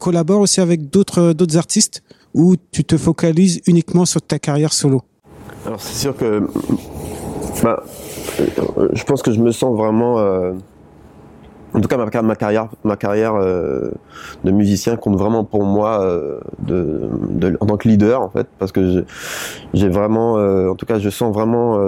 [0.07, 2.01] Collabores aussi avec d'autres d'autres artistes
[2.33, 5.01] ou tu te focalises uniquement sur ta carrière solo?
[5.65, 6.47] Alors c'est sûr que
[7.61, 7.83] bah,
[8.93, 10.53] je pense que je me sens vraiment euh,
[11.73, 13.91] en tout cas ma, carrière ma carrière euh,
[14.45, 18.47] de musicien compte vraiment pour moi euh, de, de, en tant que leader en fait
[18.59, 19.03] parce que
[19.73, 20.35] j'ai vraiment
[20.71, 21.85] en tout cas je sens vraiment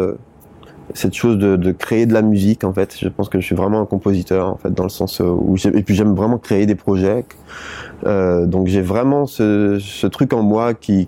[0.93, 3.81] cette chose de, créer de la musique en fait je pense que je suis vraiment
[3.81, 7.25] un compositeur en fait dans le sens où et puis j'aime vraiment créer des projets
[8.05, 11.07] euh, donc j'ai vraiment ce, truc en moi qui,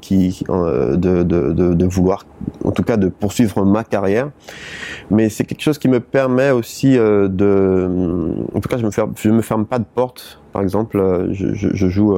[0.49, 2.25] euh, de, vouloir,
[2.63, 4.29] en tout cas, de poursuivre ma carrière.
[5.09, 7.89] Mais c'est quelque chose qui me permet aussi euh, de,
[8.53, 10.39] en tout cas, je me ferme, me ferme pas de porte.
[10.53, 12.15] Par exemple, euh, je, je, je joue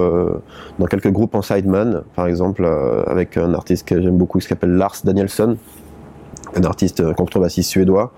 [0.80, 2.65] dans quelques groupes en sideman, par exemple,
[3.08, 5.58] avec un artiste que j'aime beaucoup qui s'appelle Lars Danielson
[6.56, 8.12] un artiste euh, contrebassiste suédois.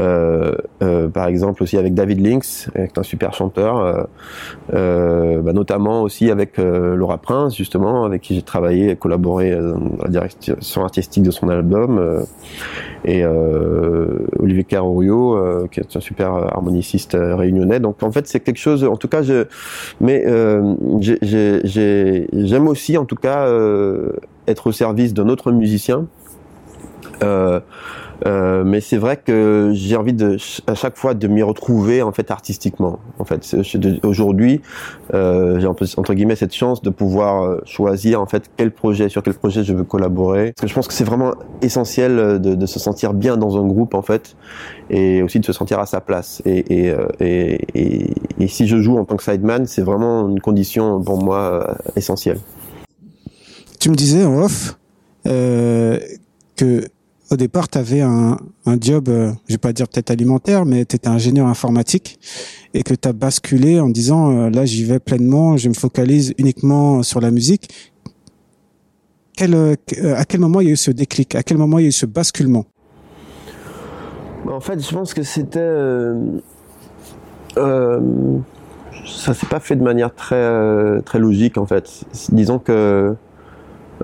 [0.00, 4.02] Euh, euh, par exemple aussi avec David Lynx, qui est un super chanteur, euh,
[4.74, 9.52] euh bah, notamment aussi avec euh, Laura Prince justement, avec qui j'ai travaillé et collaboré
[9.52, 12.24] dans la direction artistique de son album,
[13.04, 13.24] et
[14.38, 17.80] Olivier Carorio, qui est un super harmoniciste réunionnais.
[17.80, 19.44] Donc en fait c'est quelque chose, en tout cas, je,
[20.00, 20.24] mais
[22.32, 23.48] j'aime aussi en tout cas
[24.46, 26.06] être au service d'un autre musicien
[27.22, 27.60] Euh,
[28.26, 32.12] euh, mais c'est vrai que j'ai envie de à chaque fois de m'y retrouver en
[32.12, 33.00] fait artistiquement.
[33.18, 33.56] En fait,
[34.02, 34.62] aujourd'hui,
[35.12, 39.22] euh, j'ai entre guillemets cette chance de pouvoir euh, choisir en fait quel projet sur
[39.22, 40.52] quel projet je veux collaborer.
[40.52, 43.66] Parce que je pense que c'est vraiment essentiel de, de, se sentir bien dans un
[43.66, 44.36] groupe en fait,
[44.90, 46.40] et aussi de se sentir à sa place.
[46.46, 51.02] Et, et, et, et si je joue en tant que sideman, c'est vraiment une condition
[51.02, 52.38] pour moi essentielle.
[53.80, 54.78] Tu me disais en off
[55.26, 55.98] euh,
[56.56, 56.84] que
[57.34, 58.38] au départ, tu avais un,
[58.80, 62.18] job, euh, je vais pas dire peut-être alimentaire, mais tu étais ingénieur informatique
[62.72, 66.32] et que tu as basculé en disant euh, là j'y vais pleinement, je me focalise
[66.38, 67.92] uniquement sur la musique.
[69.36, 69.74] Quel, euh,
[70.16, 71.34] à quel moment il y a eu ce déclic?
[71.34, 72.66] À quel moment il y a eu ce basculement?
[74.48, 76.38] En fait, je pense que c'était euh,
[79.06, 82.04] ça s'est pas fait de manière très très logique en fait.
[82.30, 83.16] Disons que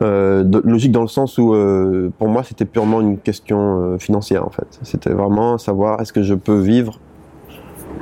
[0.02, 4.46] euh, logique dans le sens où, euh, pour moi, c'était purement une question euh, financière
[4.46, 4.78] en fait.
[4.82, 7.00] C'était vraiment savoir est-ce que je peux vivre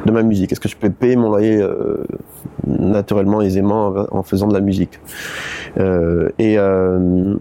[0.05, 1.61] de ma musique, est-ce que je peux payer mon loyer
[2.67, 5.01] naturellement, aisément en faisant de la musique?
[6.39, 6.57] Et,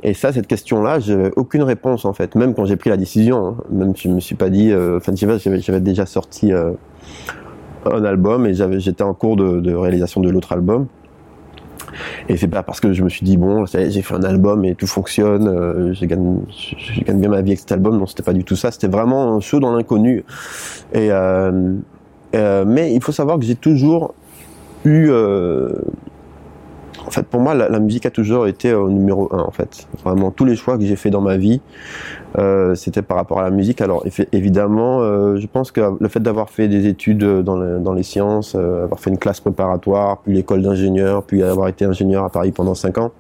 [0.04, 2.34] et, ça, cette question-là, j'avais aucune réponse en fait.
[2.34, 5.82] Même quand j'ai pris la décision, hein, même je me suis pas dit, enfin, j'avais
[5.82, 10.88] déjà sorti un album et j'étais en cours de réalisation de l'autre album.
[12.30, 14.76] Et c'est pas parce que je me suis dit bon, j'ai fait un album et
[14.76, 16.42] tout fonctionne, euh, je, gagne,
[17.06, 17.98] bien ma vie avec cet album.
[17.98, 18.72] Non, c'était pas du tout ça.
[18.72, 20.24] C'était vraiment un saut dans l'inconnu.
[20.94, 21.74] Et euh,
[22.36, 24.14] euh, mais il faut savoir que j'ai toujours
[24.86, 25.72] eu euh,
[27.06, 29.40] en fait, pour moi, la, musique a toujours été au numéro un.
[29.40, 31.62] En fait, vraiment tous les choix que j'ai fait dans ma vie,
[32.38, 33.82] euh, c'était par rapport à la musique.
[33.82, 38.04] Alors, évidemment, euh, je pense que le fait d'avoir fait des études dans, dans les
[38.04, 42.30] sciences, euh, avoir fait une classe préparatoire, puis l'école d'ingénieur, puis avoir été ingénieur à
[42.30, 43.12] Paris pendant cinq ans,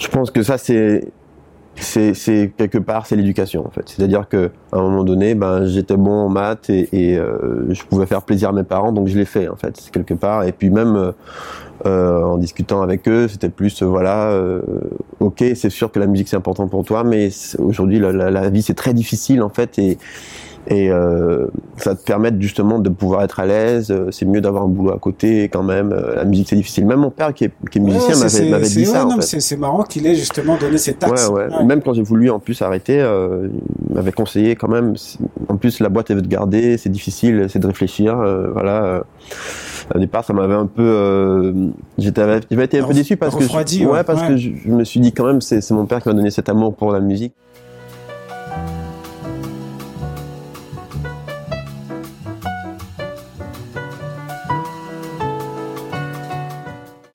[0.00, 1.12] je pense que ça, c'est
[1.82, 3.84] c'est quelque part c'est l'éducation en fait.
[3.86, 7.82] C'est-à-dire que à un moment donné, ben j'étais bon en maths et, et euh, je
[7.84, 10.44] pouvais faire plaisir à mes parents, donc je l'ai fait en fait quelque part.
[10.44, 11.12] Et puis même
[11.86, 14.60] euh, en discutant avec eux, c'était plus euh, voilà, euh,
[15.20, 18.50] ok, c'est sûr que la musique c'est important pour toi, mais aujourd'hui la, la, la,
[18.50, 19.98] vie c'est très difficile en fait et
[20.68, 20.90] et
[21.78, 23.92] ça te permet justement de pouvoir être à l'aise.
[24.10, 25.88] C'est mieux d'avoir un boulot à côté quand même.
[26.14, 26.84] La musique c'est difficile.
[26.84, 28.14] Même mon père qui est, qui est musicien
[28.50, 29.08] m'avait dit ça.
[29.20, 31.28] C'est marrant qu'il ait justement donné cette axe.
[31.28, 31.64] Ouais, ouais.
[31.64, 34.96] Même quand j'ai voulu en plus arrêter, il m'avait conseillé quand même.
[35.48, 38.22] En plus la boîte elle veut te garder, c'est difficile, c'est de réfléchir.
[38.52, 39.02] Voilà
[39.94, 43.44] au départ, ça m'avait un peu, euh, j'étais, j'avais été un peu déçu parce que,
[43.44, 46.08] je, ouais, parce que je, me suis dit quand même, c'est, c'est mon père qui
[46.08, 47.34] m'a donné cet amour pour la musique.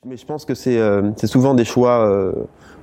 [0.06, 2.08] Mais je pense que c'est, euh, c'est souvent des choix.
[2.08, 2.34] Euh,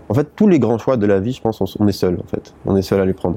[0.08, 2.18] en fait, tous les grands choix de la vie, je pense, on, on est seul.
[2.22, 3.36] En fait, on est seul à les prendre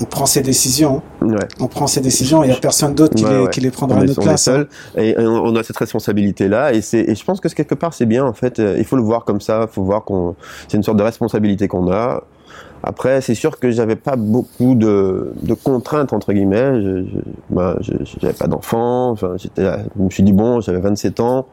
[0.00, 1.02] on prend ses décisions.
[1.20, 1.36] Ouais.
[1.60, 2.44] On prend ses décisions.
[2.44, 4.44] Il y a personne d'autre qui, les, qui les prendra à notre place.
[4.44, 6.72] Seul, et on a cette responsabilité-là.
[6.74, 8.24] Et, et je pense que quelque part, c'est bien.
[8.24, 9.66] En fait, il faut le voir comme ça.
[9.68, 10.36] Il faut voir qu'on,
[10.68, 12.22] c'est une sorte de responsabilité qu'on a.
[12.82, 16.80] Après, c'est sûr que j'avais pas beaucoup de, de contraintes entre guillemets.
[16.80, 17.18] Je, je,
[17.50, 17.76] bah,
[18.38, 19.10] pas d'enfant.
[19.10, 21.46] Enfin, je me suis dit bon, j'avais 27 ans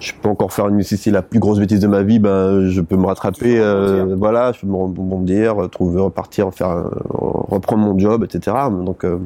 [0.00, 2.68] je peux encore faire une si c'est la plus grosse bêtise de ma vie ben
[2.68, 7.98] je peux me rattraper euh, voilà je peux me rebondir trouver repartir faire reprendre mon
[7.98, 9.18] job etc donc euh,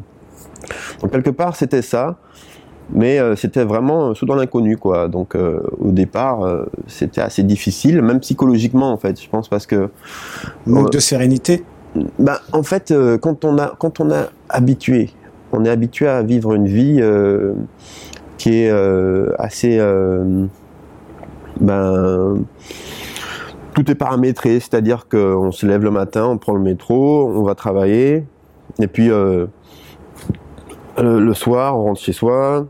[1.01, 2.17] donc quelque part c'était ça.
[2.93, 5.07] Mais euh, c'était vraiment sous dans l'inconnu quoi.
[5.07, 9.21] Donc au départ c'était assez difficile même psychologiquement en fait.
[9.23, 9.91] Je pense parce que
[10.67, 11.65] manque de sérénité.
[12.19, 15.11] ben en fait quand on a quand on a habitué
[15.53, 17.01] on est habitué à vivre une vie
[18.41, 20.47] qui est euh, assez euh,
[21.61, 22.39] ben
[23.75, 27.55] tout est paramétré, c'est-à-dire qu'on se lève le matin, on prend le métro, on va
[27.55, 28.25] travailler,
[28.79, 29.47] et puis euh,
[30.97, 32.67] le soir, on rentre chez soi,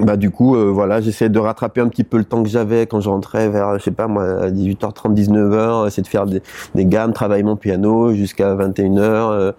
[0.00, 2.86] bah du coup euh, voilà j'essayais de rattraper un petit peu le temps que j'avais
[2.86, 6.42] quand je rentrais vers je sais pas moi 18h30 19h essayer de faire des,
[6.74, 9.52] des gammes travailler mon piano jusqu'à 21h euh,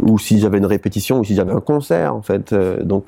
[0.00, 3.06] ou si j'avais une répétition ou si j'avais un concert en fait euh, donc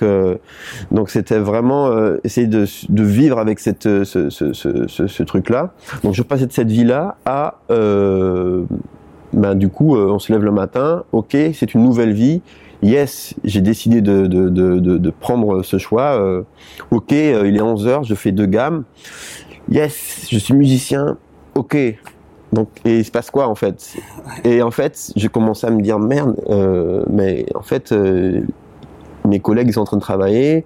[0.91, 1.91] donc c'était vraiment
[2.25, 6.47] essayer de, de vivre avec cette ce, ce, ce, ce, truc là donc je passais
[6.47, 11.75] de cette vie là à ben du coup on se lève le matin ok c'est
[11.75, 12.43] une nouvelle vie
[12.83, 16.21] yes, j'ai décidé de, de, de, prendre ce choix.
[16.21, 16.43] Euh,
[16.90, 18.85] ok, euh, il est 11 heures, je fais deux gammes.
[19.71, 21.16] Yes, je suis musicien.
[21.55, 21.77] Ok.
[22.53, 23.95] Donc, et il se passe quoi en fait?
[24.43, 27.95] Et en fait, j'ai commencé à me dire merde, euh, mais en fait,
[29.25, 30.64] mes collègues sont en train de travailler.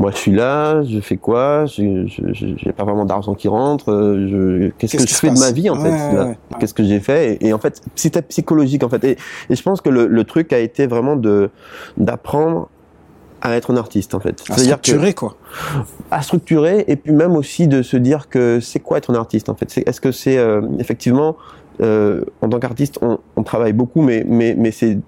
[0.00, 1.66] Moi, je suis là, je fais quoi?
[1.66, 3.92] Je n'ai pas vraiment d'argent qui rentre.
[3.92, 7.36] Euh, qu'est-ce que je fais de ma vie en fait Qu'est-ce que j'ai fait?
[7.42, 9.04] Et, en fait, c'était psychologique en fait.
[9.04, 9.18] Et,
[9.50, 11.50] je pense que le, truc a été vraiment de
[11.98, 12.70] d'apprendre
[13.42, 14.42] à être un artiste en fait.
[14.48, 15.36] À structurer quoi.
[16.10, 19.50] À structurer et puis même aussi de se dire que c'est quoi être un artiste
[19.50, 19.82] en fait?
[19.84, 21.36] Est-ce que c'est euh, effectivement
[21.82, 24.98] euh, en tant qu'artiste on, on, travaille beaucoup mais mais mais c'est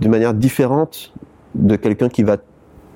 [0.00, 1.12] de manière différente
[1.54, 2.36] de quelqu'un qui va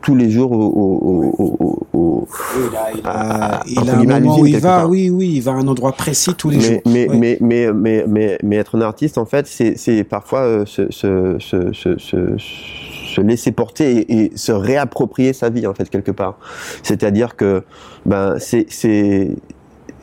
[0.03, 4.87] tous les jours au, au, au, il a, il a un moment où il va,
[4.87, 6.81] oui, oui, il va à un endroit précis tous les mais, jours.
[6.87, 10.91] Mais, mais, mais, mais, mais, mais, être un artiste, en fait, c'est parfois euh, se,
[10.91, 16.13] se, se, se, se laisser porter et, et, se réapproprier sa vie, en fait, quelque
[16.13, 16.39] part.
[16.83, 17.63] C'est-à-dire que,
[18.07, 19.37] ben, c'est, c'est,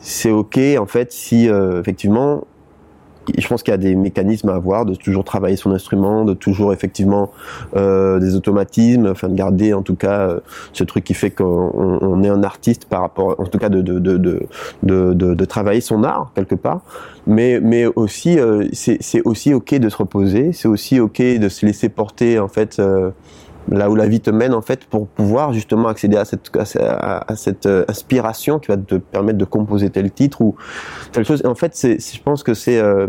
[0.00, 2.44] c'est ok, en fait, si, euh, effectivement,
[3.36, 6.34] je pense qu'il y a des mécanismes à avoir, de toujours travailler son instrument, de
[6.34, 7.30] toujours effectivement
[7.76, 10.40] euh, des automatismes, enfin de garder en tout cas euh,
[10.72, 13.82] ce truc qui fait qu'on on est un artiste par rapport, en tout cas de
[13.82, 14.46] de de de
[14.82, 16.80] de, de, travailler son art quelque part,
[17.26, 21.48] mais mais aussi euh, c'est c'est aussi ok de se reposer, c'est aussi ok de
[21.48, 22.80] se laisser porter en fait.
[23.70, 27.36] Là où la vie te mène en fait pour pouvoir justement accéder à cette à,
[27.36, 30.54] cette euh, inspiration qui va te permettre de composer tel titre ou
[31.12, 31.42] telle chose.
[31.44, 33.08] Et en fait, c'est je pense que c'est euh,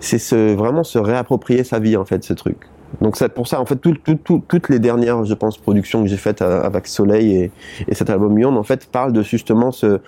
[0.00, 2.68] c'est ce, vraiment se réapproprier sa vie en fait ce truc.
[3.00, 6.02] Donc c'est pour ça en fait tout, tout, tout, toutes les dernières je pense productions
[6.02, 7.52] que j'ai faites euh, avec Soleil et,
[7.88, 10.00] et cet album Yon en fait parlent de justement ce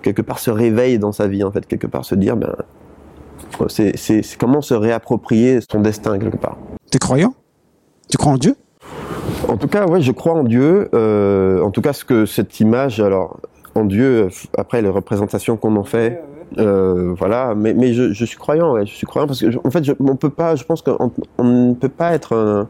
[0.00, 2.56] quelque part se réveil dans sa vie en fait quelque part se dire ben
[3.68, 6.56] c'est c'est comment se réapproprier son destin quelque part.
[6.90, 7.34] T'es croyant?
[8.08, 8.56] Tu crois en Dieu?
[9.52, 10.88] En tout cas, ouais, je crois en Dieu.
[10.94, 13.38] Euh, en tout cas, ce que cette image, alors
[13.74, 16.22] en Dieu, après les représentations qu'on en fait,
[16.58, 17.54] euh, voilà.
[17.54, 19.92] Mais, mais je, je, suis croyant, ouais, je suis croyant parce que, en fait, je,
[20.00, 20.56] on peut pas.
[20.56, 22.34] Je pense qu'on on ne peut pas être.
[22.34, 22.68] Un,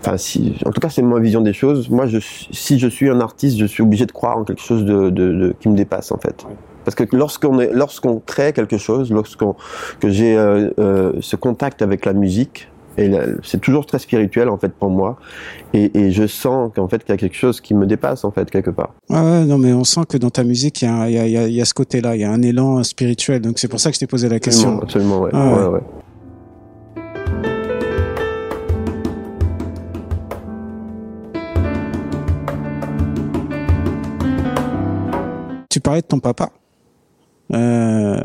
[0.00, 1.88] enfin, si, en tout cas, c'est ma vision des choses.
[1.88, 4.84] Moi, je, si je suis un artiste, je suis obligé de croire en quelque chose
[4.84, 6.44] de, de, de qui me dépasse, en fait.
[6.84, 9.54] Parce que lorsqu'on est, lorsqu'on crée quelque chose, lorsqu'on
[10.00, 13.10] que j'ai euh, ce contact avec la musique, et
[13.42, 15.16] c'est toujours très spirituel en fait pour moi.
[15.72, 18.30] Et, et je sens qu'en fait qu'il y a quelque chose qui me dépasse en
[18.30, 18.94] fait quelque part.
[19.10, 21.46] ouais, non mais on sent que dans ta musique il y a, il y a,
[21.46, 23.40] il y a ce côté-là, il y a un élan spirituel.
[23.40, 24.80] Donc c'est pour ça que je t'ai posé la question.
[24.80, 25.30] Absolument, ouais.
[25.32, 25.68] Ah ouais.
[25.68, 25.80] ouais,
[35.68, 36.50] Tu parlais de ton papa
[37.52, 38.20] euh,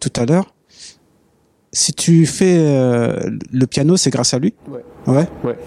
[0.00, 0.54] tout à l'heure
[1.74, 3.18] si tu fais euh,
[3.52, 4.54] le piano, c'est grâce à lui?
[4.68, 4.84] Ouais.
[5.06, 5.26] Ouais?
[5.44, 5.58] Ouais.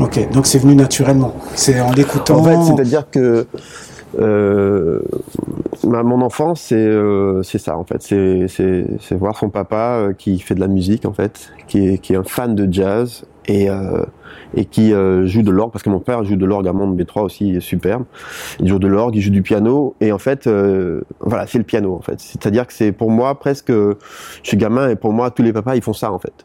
[0.00, 1.36] Ok, donc c'est venu naturellement.
[1.54, 2.38] C'est en l'écoutant.
[2.38, 3.46] En fait, c'est-à-dire que
[4.18, 5.00] euh,
[5.84, 8.02] mon enfance, c'est euh, c'est ça en fait.
[8.02, 12.12] C'est voir son papa euh, qui fait de la musique en fait, qui est, qui
[12.12, 14.04] est un fan de jazz et euh,
[14.54, 17.00] et qui euh, joue de l'orgue parce que mon père joue de l'orgue à Monde
[17.00, 18.04] B3 aussi superbe.
[18.60, 21.64] Il joue de l'orgue, il joue du piano et en fait euh, voilà c'est le
[21.64, 22.20] piano en fait.
[22.20, 23.96] C'est-à-dire que c'est pour moi presque je
[24.42, 26.44] suis gamin et pour moi tous les papas ils font ça en fait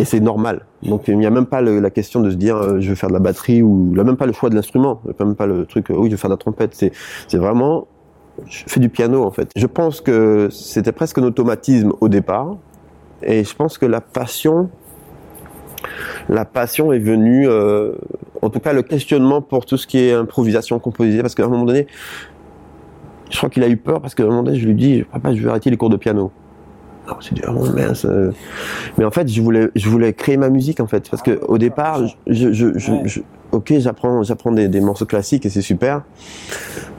[0.00, 0.66] et c'est normal.
[0.82, 3.08] Donc il n'y a même pas la question de se dire euh, je vais faire
[3.08, 5.46] de la batterie ou a même pas le choix de l'instrument, il a même pas
[5.46, 6.74] le truc oui je vais faire de la trompette.
[6.74, 6.92] C'est
[7.28, 7.86] c'est vraiment
[8.46, 9.50] je fais du piano en fait.
[9.56, 12.56] Je pense que c'était presque un automatisme au départ
[13.22, 14.68] et je pense que la passion
[16.28, 17.92] la passion est venue, euh,
[18.42, 21.48] en tout cas le questionnement pour tout ce qui est improvisation, composition, parce qu'à un
[21.48, 21.86] moment donné,
[23.30, 25.34] je crois qu'il a eu peur parce qu'à un moment donné, je lui dis, papa,
[25.34, 26.30] je vais arrêter les cours de piano.
[27.08, 27.42] Non, c'est dit,
[27.74, 28.06] mince.
[28.98, 31.58] Mais en fait, je voulais, je voulais créer ma musique en fait, parce que au
[31.58, 33.20] départ, je, je, je,
[33.52, 36.02] ok, j'apprends, j'apprends des, des, morceaux classiques et c'est super,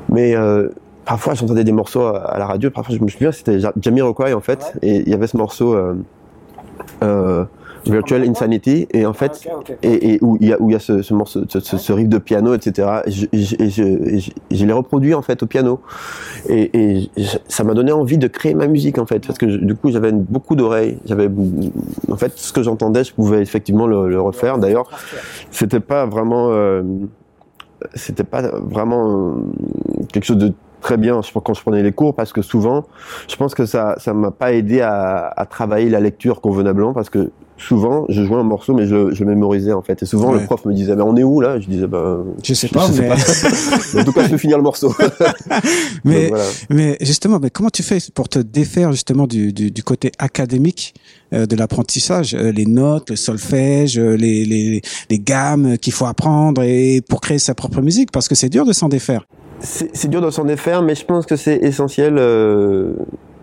[0.09, 0.69] mais euh,
[1.05, 4.73] parfois j'entendais des morceaux à, la radio, parfois je me souviens, c'était Jamiroquai en fait,
[4.81, 5.73] et il y avait ce morceau.
[5.73, 5.95] Euh,
[7.03, 7.45] euh,
[7.89, 9.47] Virtual Insanity et en fait
[9.83, 11.93] Et, et, où il y a où il y a ce, ce morceau ce, ce,
[11.93, 15.79] riff de piano etc et je, et je, je, l'ai reproduit en fait au piano.
[16.49, 17.09] Et, et
[17.47, 20.11] ça m'a donné envie de créer ma musique en fait parce que du coup j'avais
[20.11, 21.29] beaucoup d'oreilles j'avais
[22.09, 24.57] en fait ce que j'entendais je pouvais effectivement le, le refaire.
[24.57, 24.89] D'ailleurs
[25.51, 26.83] c'était pas vraiment euh,
[27.95, 29.33] c'était pas vraiment euh,
[30.11, 32.85] quelque chose de très bien quand je prenais les cours parce que souvent
[33.27, 37.09] je pense que ça ça m'a pas aidé à, à travailler la lecture convenablement parce
[37.09, 40.01] que souvent, je jouais un morceau, mais je, je mémorisais en fait.
[40.03, 41.59] Et souvent, le prof me disait, mais on est où là?
[41.59, 43.11] Je disais, bah, je sais pas, mais...
[43.99, 44.93] en tout cas, je peux finir le morceau.
[46.03, 46.31] mais,
[46.69, 50.93] mais justement, mais comment tu fais pour te défaire justement du, du, du côté académique
[51.33, 56.05] euh, de l'apprentissage, euh, les notes, le solfège, euh, les, les, les gammes qu'il faut
[56.05, 59.25] apprendre et pour créer sa propre musique, parce que c'est dur de s'en défaire.
[59.59, 62.15] C'est dur de s'en défaire, mais je pense que c'est essentiel.
[62.17, 62.93] Euh,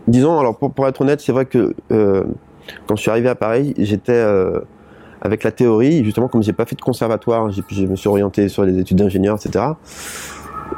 [0.07, 2.25] disons, alors pour, pour être honnête, c'est vrai que euh,
[2.87, 4.61] quand je suis arrivé à Paris, j'étais euh,
[5.23, 8.65] avec la théorie, justement, comme j'ai pas fait de conservatoire, je me suis orienté sur
[8.65, 9.65] les études d'ingénieur, etc.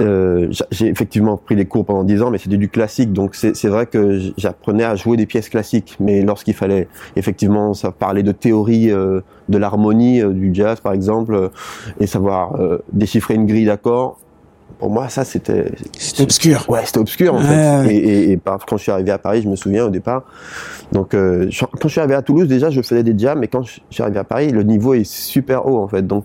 [0.00, 3.68] Euh, j'ai effectivement pris des cours pendant 10 ans, mais c'était du classique, donc c'est
[3.68, 5.96] vrai que j'apprenais à jouer des pièces classiques.
[6.00, 11.50] Mais lorsqu'il fallait effectivement ça parler de théorie euh, de l'harmonie du jazz, par exemple,
[12.00, 12.58] et savoir
[12.92, 14.18] déchiffrer une grille d'accords,
[14.78, 15.72] pour moi, ça, c'était...
[15.98, 16.64] C'était obscur.
[16.68, 17.90] Ouais, c'était obscur, en fait.
[17.90, 20.24] Et, et, et, quand je suis arrivé à Paris, je me souviens au départ.
[20.92, 23.62] Donc, euh, quand je suis arrivé à Toulouse, déjà, je faisais des jams, mais quand
[23.62, 26.06] je suis arrivé à Paris, le niveau est super haut, en fait.
[26.06, 26.24] Donc,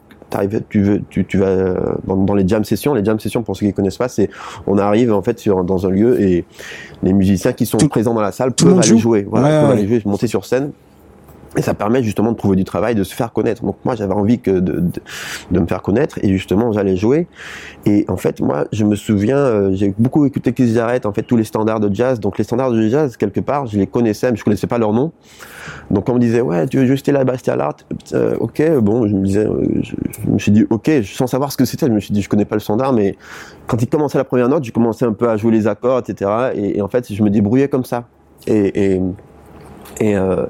[0.70, 2.94] tu, veux, tu, tu vas euh, dans, les jam sessions.
[2.94, 4.30] Les jam sessions, pour ceux qui connaissent pas, c'est
[4.68, 6.46] on arrive en fait sur, dans un lieu et
[7.04, 10.02] les musiciens qui sont présents dans la salle peuvent aller jouer, voilà, peuvent aller jouer,
[10.06, 10.72] monter sur scène
[11.58, 13.64] et ça permet justement de trouver du travail, de se faire connaître.
[13.64, 15.02] Donc moi j'avais envie que de, de,
[15.52, 17.28] de, me faire connaître et justement j'allais jouer.
[17.86, 21.24] Et en fait moi je me souviens, euh, j'ai beaucoup écouté Keith Jarrett, en fait
[21.24, 22.20] tous les standards de jazz.
[22.22, 24.94] Donc les standards de jazz quelque part je les connaissais mais je connaissais pas leur
[24.94, 25.12] nom.
[25.90, 27.76] Donc on me disait ouais tu veux juste la Bastille Art,
[28.14, 31.52] euh, ok bon je me disais, euh, je, je, me suis dit ok sans savoir
[31.52, 33.18] ce que c'était, je me suis dit je connais pas le standard mais
[33.68, 36.32] quand il commençait la première note, j'ai commencé un peu à jouer les accords etc.
[36.56, 38.06] Et, et, en fait je me débrouillais comme ça.
[38.48, 39.02] Et, et
[40.00, 40.46] et euh,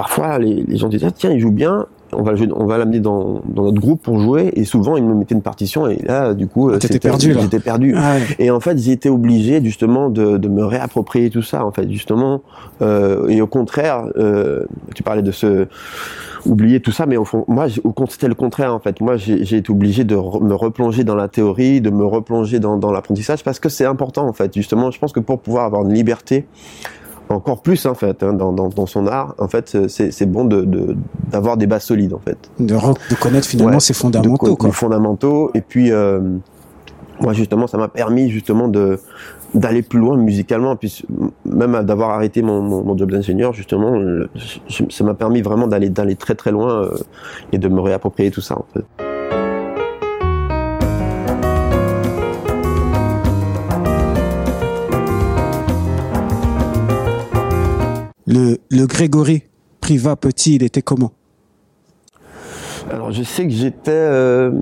[0.00, 1.86] parfois, les, les, gens disaient ah, tiens, il joue bien.
[2.14, 4.50] On va, on va l'amener dans, dans, notre groupe pour jouer.
[4.54, 5.88] Et souvent, ils me mettaient une partition.
[5.88, 7.36] Et là, du coup, j'étais perdu.
[7.38, 7.92] J'étais perdu.
[7.94, 8.22] Ah ouais.
[8.38, 11.66] Et en fait, j'ai été obligé justement de, de, me réapproprier tout ça.
[11.66, 12.40] En fait, justement.
[12.80, 15.66] Euh, et au contraire, euh, tu parlais de ce
[16.46, 17.66] oublier tout ça, mais au fond, moi,
[18.08, 19.02] c'était le contraire en fait.
[19.02, 22.78] Moi, j'ai été obligé de re, me replonger dans la théorie, de me replonger dans,
[22.78, 24.54] dans l'apprentissage parce que c'est important en fait.
[24.54, 26.46] Justement, je pense que pour pouvoir avoir une liberté
[27.34, 29.34] encore plus en fait hein, dans, dans, dans, son art.
[29.38, 30.96] En fait c'est bon de
[31.30, 32.38] d'avoir de, des bases solides en fait.
[32.58, 34.68] De, de connaître finalement ouais, ses fondamentaux de, quoi.
[34.68, 35.50] les fondamentaux.
[35.54, 36.20] Et puis euh,
[37.20, 38.98] moi justement ça m'a permis justement de
[39.54, 40.76] d'aller plus loin musicalement.
[40.76, 41.04] Puis
[41.44, 43.98] même d'avoir arrêté mon, mon, mon job d'ingénieur justement
[44.34, 46.96] je, ça m'a permis vraiment d'aller d'aller très très loin euh,
[47.52, 49.09] et de me réapproprier tout ça en fait
[58.30, 59.42] Le, le Grégory
[59.80, 61.10] Privat petit, il était comment?
[62.88, 64.52] Alors je sais que j'étais euh,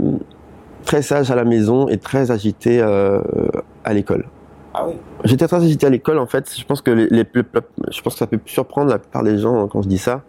[0.87, 3.21] très sage à la maison et très agité euh,
[3.85, 4.25] à l'école.
[4.73, 4.95] Ah oui.
[5.25, 6.51] J'étais très agité à l'école en fait.
[6.59, 7.27] Je pense que les, les,
[7.91, 10.23] je pense que ça peut surprendre la plupart des gens quand je dis ça,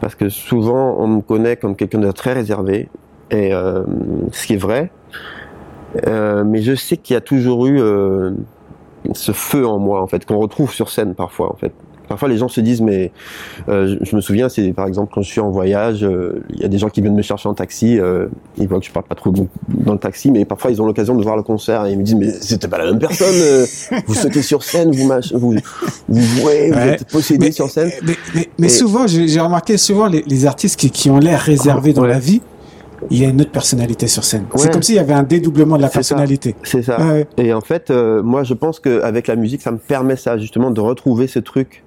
[0.00, 2.88] parce que souvent on me connaît comme quelqu'un de très réservé
[3.30, 3.82] et euh,
[4.32, 4.90] ce qui est vrai.
[6.06, 8.30] Euh, mais je sais qu'il y a toujours eu euh,
[9.12, 11.72] ce feu en moi en fait qu'on retrouve sur scène parfois en fait
[12.08, 13.12] Parfois, les gens se disent, mais
[13.68, 16.60] euh, je, je, me souviens, c'est par exemple quand je suis en voyage, euh, il
[16.60, 18.26] y a des gens qui viennent me chercher en taxi, euh,
[18.58, 19.32] ils voient que je parle pas trop
[19.68, 22.02] dans le taxi, mais parfois ils ont l'occasion de voir le concert et ils me
[22.02, 23.34] disent, mais c'était pas la même personne.
[23.34, 23.66] euh,
[24.06, 25.54] vous sautez sur scène, vous vous
[26.08, 27.90] vous jouez, vous êtes possédé mais, sur scène.
[28.02, 31.92] Mais, mais, mais souvent, j'ai remarqué souvent les, les, artistes qui, qui ont l'air réservés
[31.92, 32.08] dans ouais.
[32.08, 32.40] la vie
[33.10, 34.46] il y a une autre personnalité sur scène.
[34.52, 34.58] Ouais.
[34.58, 36.56] C'est comme s'il y avait un dédoublement de la personnalité.
[36.62, 36.98] C'est ça.
[36.98, 37.06] ça.
[37.06, 37.26] Ouais.
[37.36, 40.70] Et en fait, euh, moi, je pense qu'avec la musique, ça me permet ça, justement,
[40.70, 41.84] de retrouver ce truc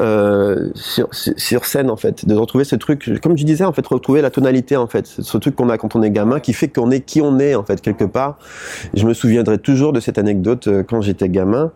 [0.00, 3.86] euh, sur, sur, scène, en fait, de retrouver ce truc, comme je disais, en fait,
[3.86, 6.68] retrouver la tonalité, en fait, ce truc qu'on a quand on est gamin, qui fait
[6.68, 8.38] qu'on est qui on est, en fait, quelque part.
[8.94, 11.72] Je me souviendrai toujours de cette anecdote euh, quand j'étais gamin.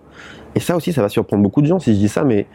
[0.55, 2.47] Et ça aussi, ça va surprendre beaucoup de gens si je dis ça, mais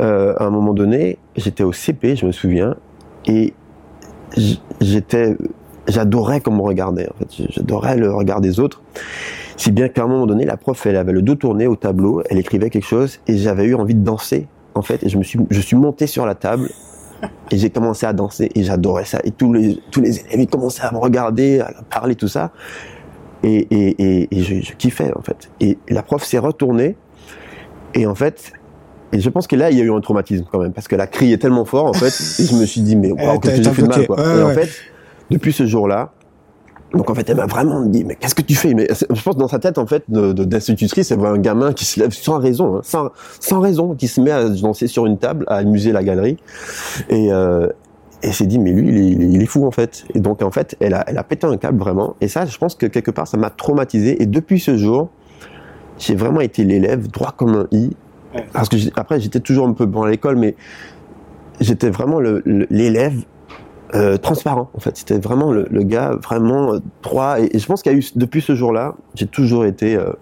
[0.00, 2.76] euh, à un moment donné, j'étais au CP, je me souviens,
[3.26, 3.52] et
[4.80, 5.36] j'étais
[5.88, 7.46] j'adorais comme on regardait en fait.
[7.50, 8.82] J'adorais le regard des autres.
[9.56, 12.22] Si bien qu'à un moment donné la prof elle avait le dos tourné au tableau
[12.30, 15.22] elle écrivait quelque chose et j'avais eu envie de danser en fait et je me
[15.22, 16.68] suis je suis monté sur la table
[17.50, 19.20] et j'ai commencé à danser et j'adorais ça.
[19.24, 22.52] Et tous les tous les élèves commençaient à me regarder à parler tout ça.
[23.44, 25.50] Et et, et, je kiffais en fait.
[25.60, 26.96] Et la prof s'est retournée
[27.94, 28.52] et en fait
[29.12, 31.00] et je pense que là, il y a eu un traumatisme quand même, parce qu'elle
[31.00, 32.06] a crié tellement fort, en fait,
[32.42, 34.16] et je me suis dit, mais waouh, qu'est-ce que j'ai fait de mal, quoi.
[34.16, 34.70] Ouais, et en fait,
[35.30, 36.12] depuis ce jour-là,
[36.94, 38.74] donc en fait, elle m'a vraiment dit, mais qu'est-ce que tu fais?
[38.74, 41.98] Mais je pense dans sa tête, en fait, d'institutrice, elle voit un gamin qui se
[42.00, 43.10] lève sans raison, hein, sans,
[43.40, 46.36] sans raison, qui se met à danser sur une table, à amuser la galerie,
[47.08, 47.68] et euh,
[48.22, 50.04] et s'est dit mais lui il est, il est, fou en fait.
[50.14, 52.14] Et donc en fait elle a elle a pété un câble vraiment.
[52.20, 54.22] Et ça je pense que quelque part ça m'a traumatisé.
[54.22, 55.08] Et depuis ce jour
[55.98, 57.90] j'ai vraiment été l'élève droit comme un i
[58.52, 60.54] parce que après j'étais toujours un peu bon à l'école mais
[61.60, 63.22] j'étais vraiment l'élève
[63.94, 64.96] euh, transparent en fait.
[64.96, 67.38] C'était vraiment le, le, gars vraiment euh, droit.
[67.40, 70.12] Et, et, je pense qu'il y a eu depuis ce jour-là j'ai toujours été euh,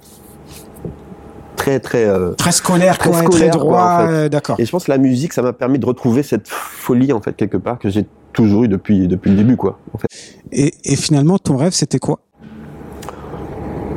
[1.57, 4.13] très très euh, très scolaire très, scolaire, très droit en fait.
[4.13, 4.57] euh, d'accord.
[4.59, 7.37] Et je pense que la musique ça m'a permis de retrouver cette folie en fait
[7.37, 10.09] quelque part que j'ai toujours eu depuis depuis le début quoi en fait.
[10.53, 12.21] Et, et finalement ton rêve c'était quoi?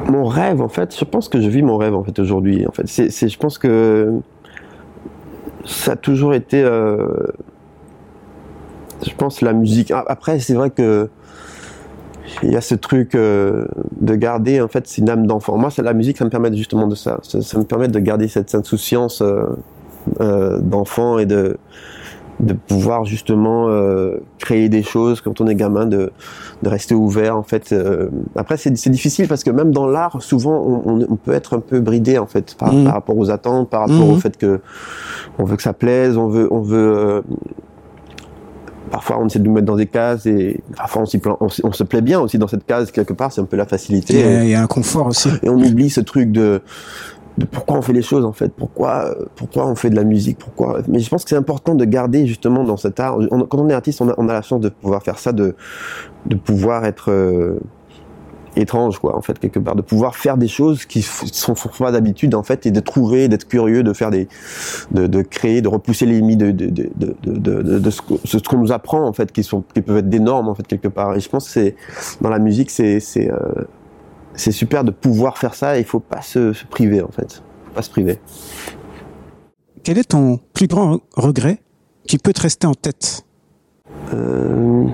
[0.10, 2.66] Mon rêve, en fait, je pense que je vis mon rêve en fait aujourd'hui.
[2.68, 4.20] En fait, c'est, je pense que
[5.66, 6.62] ça a toujours été.
[6.62, 7.08] Euh,
[9.06, 9.92] je pense la musique.
[9.92, 11.10] Après, c'est vrai que
[12.42, 13.66] il y a ce truc euh,
[14.00, 15.58] de garder en fait une âme d'enfant.
[15.58, 17.20] Moi, c'est la musique, ça me permet justement de ça.
[17.22, 21.58] Ça, me permet de garder cette insouciance euh, d'enfant et de
[22.46, 26.12] de pouvoir justement euh, créer des choses quand on est gamin, de,
[26.62, 27.72] de rester ouvert en fait.
[27.72, 28.10] Euh.
[28.36, 31.80] après c'est difficile parce que même dans l'art, souvent on, on, peut être un peu
[31.80, 32.84] bridé en fait par, mmh.
[32.84, 34.22] par rapport aux attentes, par rapport au mmh.
[34.22, 34.60] fait que
[35.38, 37.24] on veut que ça plaise, on veut on veut
[38.94, 41.04] parfois on essaie de nous mettre dans des cases et parfois
[41.40, 43.66] on, on, se plaît bien aussi dans cette case quelque part, c'est un peu la
[43.66, 44.14] facilité.
[44.44, 45.30] Il y, a, un confort aussi.
[45.42, 46.62] Et on oublie ce truc de,
[47.38, 50.38] de pourquoi on fait les choses en fait, pourquoi pourquoi on fait de la musique,
[50.38, 50.80] pourquoi.
[50.88, 53.18] Mais je pense que c'est important de garder justement dans cet art.
[53.50, 55.56] quand on est artiste, on a, la chance de pouvoir faire ça, de
[56.26, 57.60] de pouvoir être euh,
[58.56, 62.36] étrange quoi en fait quelque part de pouvoir faire des choses qui sont pas d'habitude
[62.36, 64.28] en fait et de trouver d'être curieux de faire des
[64.92, 68.72] de, de créer de repousser les limites de de, de, de, de ce qu'on nous
[68.72, 71.20] apprend en fait qui sont qui peuvent être des normes en fait quelque part et
[71.20, 71.76] je pense que c'est
[72.22, 73.38] dans la musique c'est c'est euh,
[74.36, 77.74] c'est super de pouvoir faire ça il faut pas se, se priver en fait faut
[77.76, 78.20] pas se priver
[79.84, 81.62] quel est ton plus grand regret
[82.08, 83.26] qui peut te rester en tête
[84.14, 84.86] euh...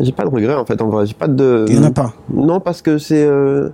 [0.00, 1.06] J'ai pas de regrets en fait en vrai.
[1.06, 1.66] J'ai pas de.
[1.68, 2.14] Il y en a pas.
[2.32, 3.24] Non parce que c'est.
[3.24, 3.68] Euh...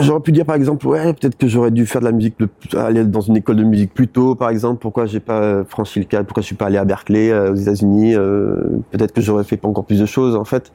[0.00, 2.36] J'aurais pu dire par exemple ouais peut-être que j'aurais dû faire de la musique,
[2.76, 4.80] aller dans une école de musique plus tôt par exemple.
[4.80, 7.56] Pourquoi j'ai pas franchi le cadre Pourquoi je suis pas allé à Berkeley euh, aux
[7.56, 8.56] États-Unis euh...
[8.90, 10.72] Peut-être que j'aurais fait pas encore plus de choses en fait.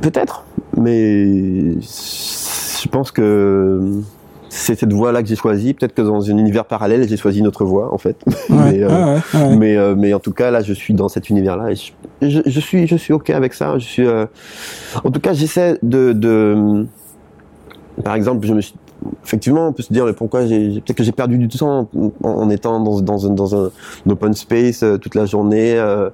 [0.00, 0.44] Peut-être,
[0.76, 4.02] mais je pense que
[4.48, 5.74] c'est cette voie-là que j'ai choisie.
[5.74, 8.22] Peut-être que dans un univers parallèle, j'ai choisi une autre voie, en fait.
[8.48, 9.18] mais, euh,
[9.56, 12.60] mais, euh, mais, en tout cas, là, je suis dans cet univers-là et je, je,
[12.60, 13.78] suis, je suis ok avec ça.
[13.78, 14.26] Je suis, euh,
[15.04, 16.86] en tout cas, j'essaie de, de,
[18.04, 18.74] par exemple, je me suis
[19.24, 21.88] effectivement, on peut se dire mais pourquoi j'ai peut-être que j'ai perdu du temps
[22.22, 23.70] en, étant dans, dans, un, dans un,
[24.08, 26.10] open space euh, toute la journée euh,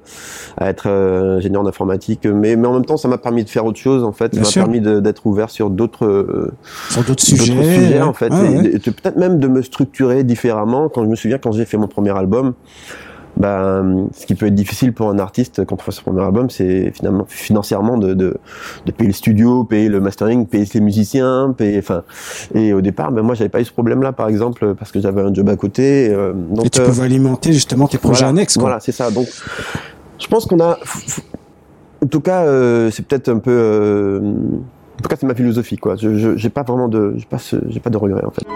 [0.56, 3.48] à être euh, ingénieur en informatique, mais, mais en même temps, ça m'a permis de
[3.48, 4.34] faire autre chose en fait.
[4.34, 6.50] ça m'a permis d'être ouvert sur d'autres
[6.90, 8.32] sur d'autres sujets, en fait,
[8.64, 10.88] et peut-être même de me structurer différemment.
[10.88, 12.54] Quand je me souviens quand j'ai fait mon premier album
[13.36, 16.50] ben, ce qui peut être difficile pour un artiste quand on fait son premier album,
[16.50, 18.36] c'est finalement financièrement de, de,
[18.86, 22.02] de, payer le studio, payer le mastering, payer les musiciens, payer, enfin,
[22.54, 25.22] et au départ, ben moi j'avais pas eu ce problème-là, par exemple, parce que j'avais
[25.22, 26.08] un job à côté.
[26.10, 28.54] Euh, donc, et tu pouvais alimenter justement tes projets annexes.
[28.54, 28.64] Quoi.
[28.64, 29.10] Voilà, c'est ça.
[29.10, 29.26] Donc,
[30.18, 30.78] je pense qu'on a,
[32.02, 35.76] en tout cas, euh, c'est peut-être un peu, euh, en tout cas, c'est ma philosophie,
[35.76, 35.96] quoi.
[35.96, 38.46] Je, j'ai pas vraiment de, j'ai pas, j'ai pas de regrets en fait.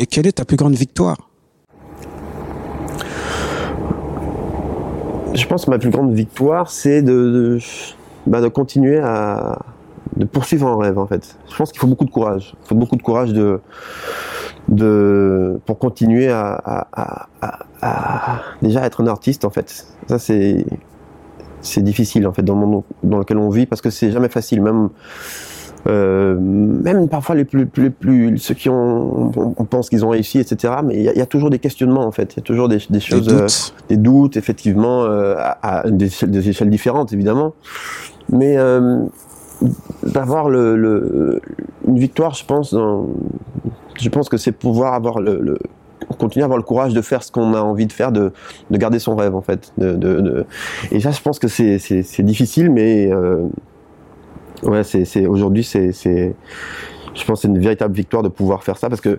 [0.00, 1.16] Et quelle est ta plus grande victoire?
[5.34, 7.58] Je pense que ma plus grande victoire, c'est de,
[8.24, 9.58] bah continuer à
[10.30, 11.36] poursuivre un rêve en fait.
[11.50, 12.54] Je pense qu'il faut beaucoup de courage.
[12.62, 13.32] Il faut beaucoup de courage
[14.68, 16.86] de, pour continuer à
[18.62, 19.84] déjà être un artiste en fait.
[20.06, 20.64] Ça c'est
[21.60, 24.28] c'est difficile en fait dans le monde dans lequel on vit parce que c'est jamais
[24.28, 24.90] facile même
[25.88, 30.38] euh, même parfois les plus, plus, plus ceux qui ont, on, pense qu'ils ont réussi,
[30.38, 30.74] etc.
[30.84, 32.34] Mais il y, y, a toujours des questionnements en fait.
[32.34, 35.80] Il y a toujours des, des choses, des doutes, euh, des doutes effectivement, euh, à,
[35.80, 37.54] à des, des, échelles différentes évidemment.
[38.30, 38.58] Mais
[40.02, 41.40] d'avoir le, le,
[41.86, 43.08] une victoire, je pense, dans,
[43.98, 45.58] je pense que c'est pouvoir avoir le, le
[46.18, 48.32] continuer à avoir le courage de faire ce qu'on a envie de faire, de,
[48.70, 49.72] de garder son rêve en fait.
[49.78, 50.46] De, de, de...
[50.90, 53.46] Et ça, je pense que c'est difficile, mais euh,
[54.62, 59.00] ouais, c'est aujourd'hui, c'est, je pense, c'est une véritable victoire de pouvoir faire ça parce
[59.00, 59.18] que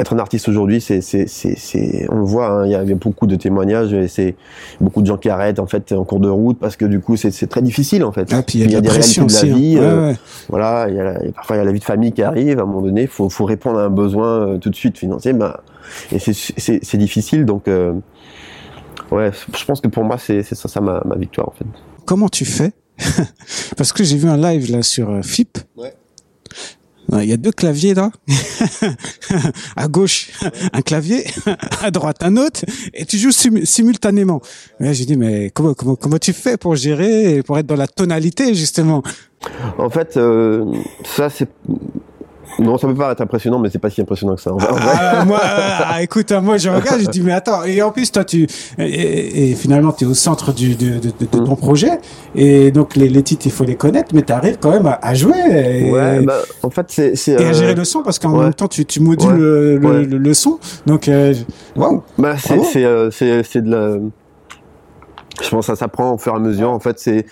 [0.00, 3.26] être un artiste aujourd'hui, c'est, c'est, c'est, on le voit, hein, il y a beaucoup
[3.26, 4.34] de témoignages et c'est
[4.80, 7.16] beaucoup de gens qui arrêtent en fait en cours de route parce que du coup,
[7.16, 8.32] c'est, c'est très difficile en fait.
[8.32, 9.78] Ah, puis il y a, des réalités de la vie.
[9.78, 9.82] Hein.
[9.82, 10.14] Euh,
[10.48, 12.58] voilà, il y a parfois il y a la vie de famille qui arrive.
[12.58, 15.32] À un moment donné, faut, faut répondre à un besoin euh, tout de suite financier.
[15.32, 15.62] Bah,
[16.12, 17.44] et c'est, c'est, c'est difficile.
[17.44, 17.92] Donc, euh,
[19.10, 21.66] ouais, je pense que pour moi, c'est, c'est ça, ça ma, ma victoire en fait.
[22.06, 22.72] Comment tu fais
[23.76, 25.58] Parce que j'ai vu un live là sur euh, FIP.
[25.76, 25.94] Ouais.
[27.12, 28.12] Il y a deux claviers là,
[29.76, 30.30] à gauche
[30.72, 31.24] un clavier,
[31.82, 32.60] à droite un autre,
[32.94, 34.40] et tu joues simultanément.
[34.78, 38.54] J'ai dit mais comment comment comment tu fais pour gérer pour être dans la tonalité
[38.54, 39.02] justement?
[39.76, 40.64] En fait, euh,
[41.04, 41.48] ça c'est
[42.58, 44.50] non, ça peut pas être impressionnant, mais c'est pas si impressionnant que ça.
[44.60, 48.24] Ah, moi, ah, écoute, moi je regarde, je dis mais attends, et en plus toi
[48.24, 48.46] tu
[48.78, 51.56] et, finalement tu es au centre du, de, de, de, ton mm.
[51.56, 51.98] projet
[52.34, 55.14] et donc les, les, titres il faut les connaître, mais tu arrives quand même à,
[55.14, 55.38] jouer.
[55.48, 58.54] Et, ouais, bah, en fait c'est et à gérer euh, le son parce qu'en même
[58.54, 61.34] temps tu, tu modules le, le, le, son, donc euh,
[62.18, 63.98] Bah c'est c'est euh, c'est de la
[65.42, 66.70] Je pense que ça s'apprend au fur et à mesure.
[66.70, 67.26] En fait, c'est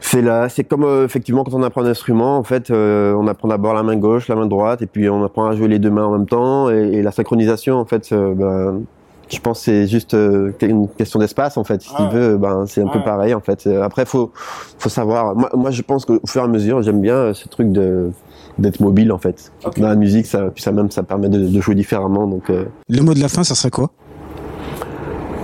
[0.00, 2.38] c'est là, c'est comme euh, effectivement quand on apprend un instrument.
[2.38, 5.22] En fait, euh, on apprend d'abord la main gauche, la main droite, et puis on
[5.22, 6.70] apprend à jouer les deux mains en même temps.
[6.70, 8.82] Et, et la synchronisation, en fait, euh, ben,
[9.28, 11.82] je pense que c'est juste euh, une question d'espace en fait.
[11.82, 13.66] Si tu veux, ben c'est un peu pareil en fait.
[13.66, 14.32] Après, faut
[14.78, 15.36] faut savoir.
[15.36, 18.10] Moi, moi je pense qu'au fur et à mesure, j'aime bien ce truc de
[18.58, 19.52] d'être mobile en fait.
[19.76, 22.26] Dans la musique, ça, puis ça même ça permet de, de jouer différemment.
[22.26, 23.90] Donc le mot de la fin, ça serait quoi?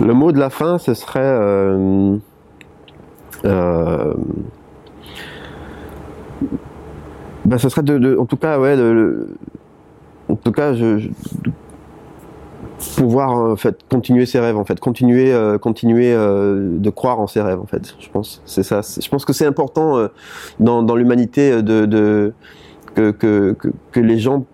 [0.01, 1.39] Le mot de la fin, ce serait
[7.45, 9.29] ben, ce serait de, de, en tout cas, ouais, de,
[10.29, 11.09] en tout cas, je, je
[12.97, 17.27] pouvoir en fait continuer ses rêves en fait continuer euh, continuer euh, de croire en
[17.27, 18.43] ses rêves en fait je pense.
[18.45, 20.09] C'est ça je pense que c'est important euh,
[20.61, 22.33] dans, dans l'humanité de, de
[22.95, 24.45] que, que, que, que les gens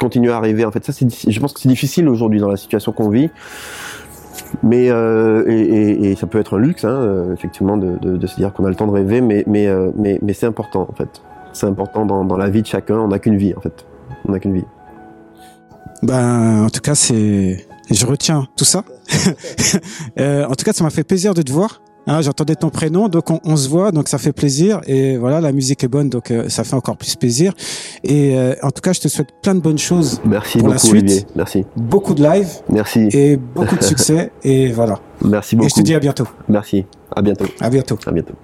[0.00, 0.84] continuent à rêver en fait.
[0.84, 3.30] Ça c'est je pense que c'est difficile aujourd'hui dans la situation qu'on vit
[4.62, 8.26] mais euh, et, et, et, ça peut être un luxe, hein, effectivement, de, de, de,
[8.26, 10.86] se dire qu'on a le temps de rêver, mais mais euh, mais, mais c'est important
[10.90, 11.22] en fait.
[11.52, 12.98] C'est important dans, dans la vie de chacun.
[12.98, 13.86] On n'a qu'une vie en fait.
[14.26, 14.64] On n'a qu'une vie.
[16.02, 18.84] Ben, en tout cas, c'est, je retiens tout ça.
[20.20, 21.80] euh, en tout cas, ça m'a fait plaisir de te voir.
[22.08, 24.80] Hein, J'entendais ton prénom, donc on, on, se voit, donc ça fait plaisir.
[24.86, 27.52] Et voilà, la musique est bonne, donc euh, ça fait encore plus plaisir.
[28.02, 30.72] Et euh, en tout cas, je te souhaite plein de bonnes choses Merci pour beaucoup,
[30.72, 31.02] la suite.
[31.02, 31.26] Olivier.
[31.36, 31.66] Merci.
[31.76, 33.08] Beaucoup de live Merci.
[33.12, 34.32] et beaucoup de succès.
[34.42, 35.00] et voilà.
[35.22, 35.66] Merci beaucoup.
[35.66, 36.26] Et je te dis à bientôt.
[36.48, 36.86] Merci.
[37.14, 37.44] À bientôt.
[37.60, 37.98] À bientôt.
[38.06, 38.34] À bientôt.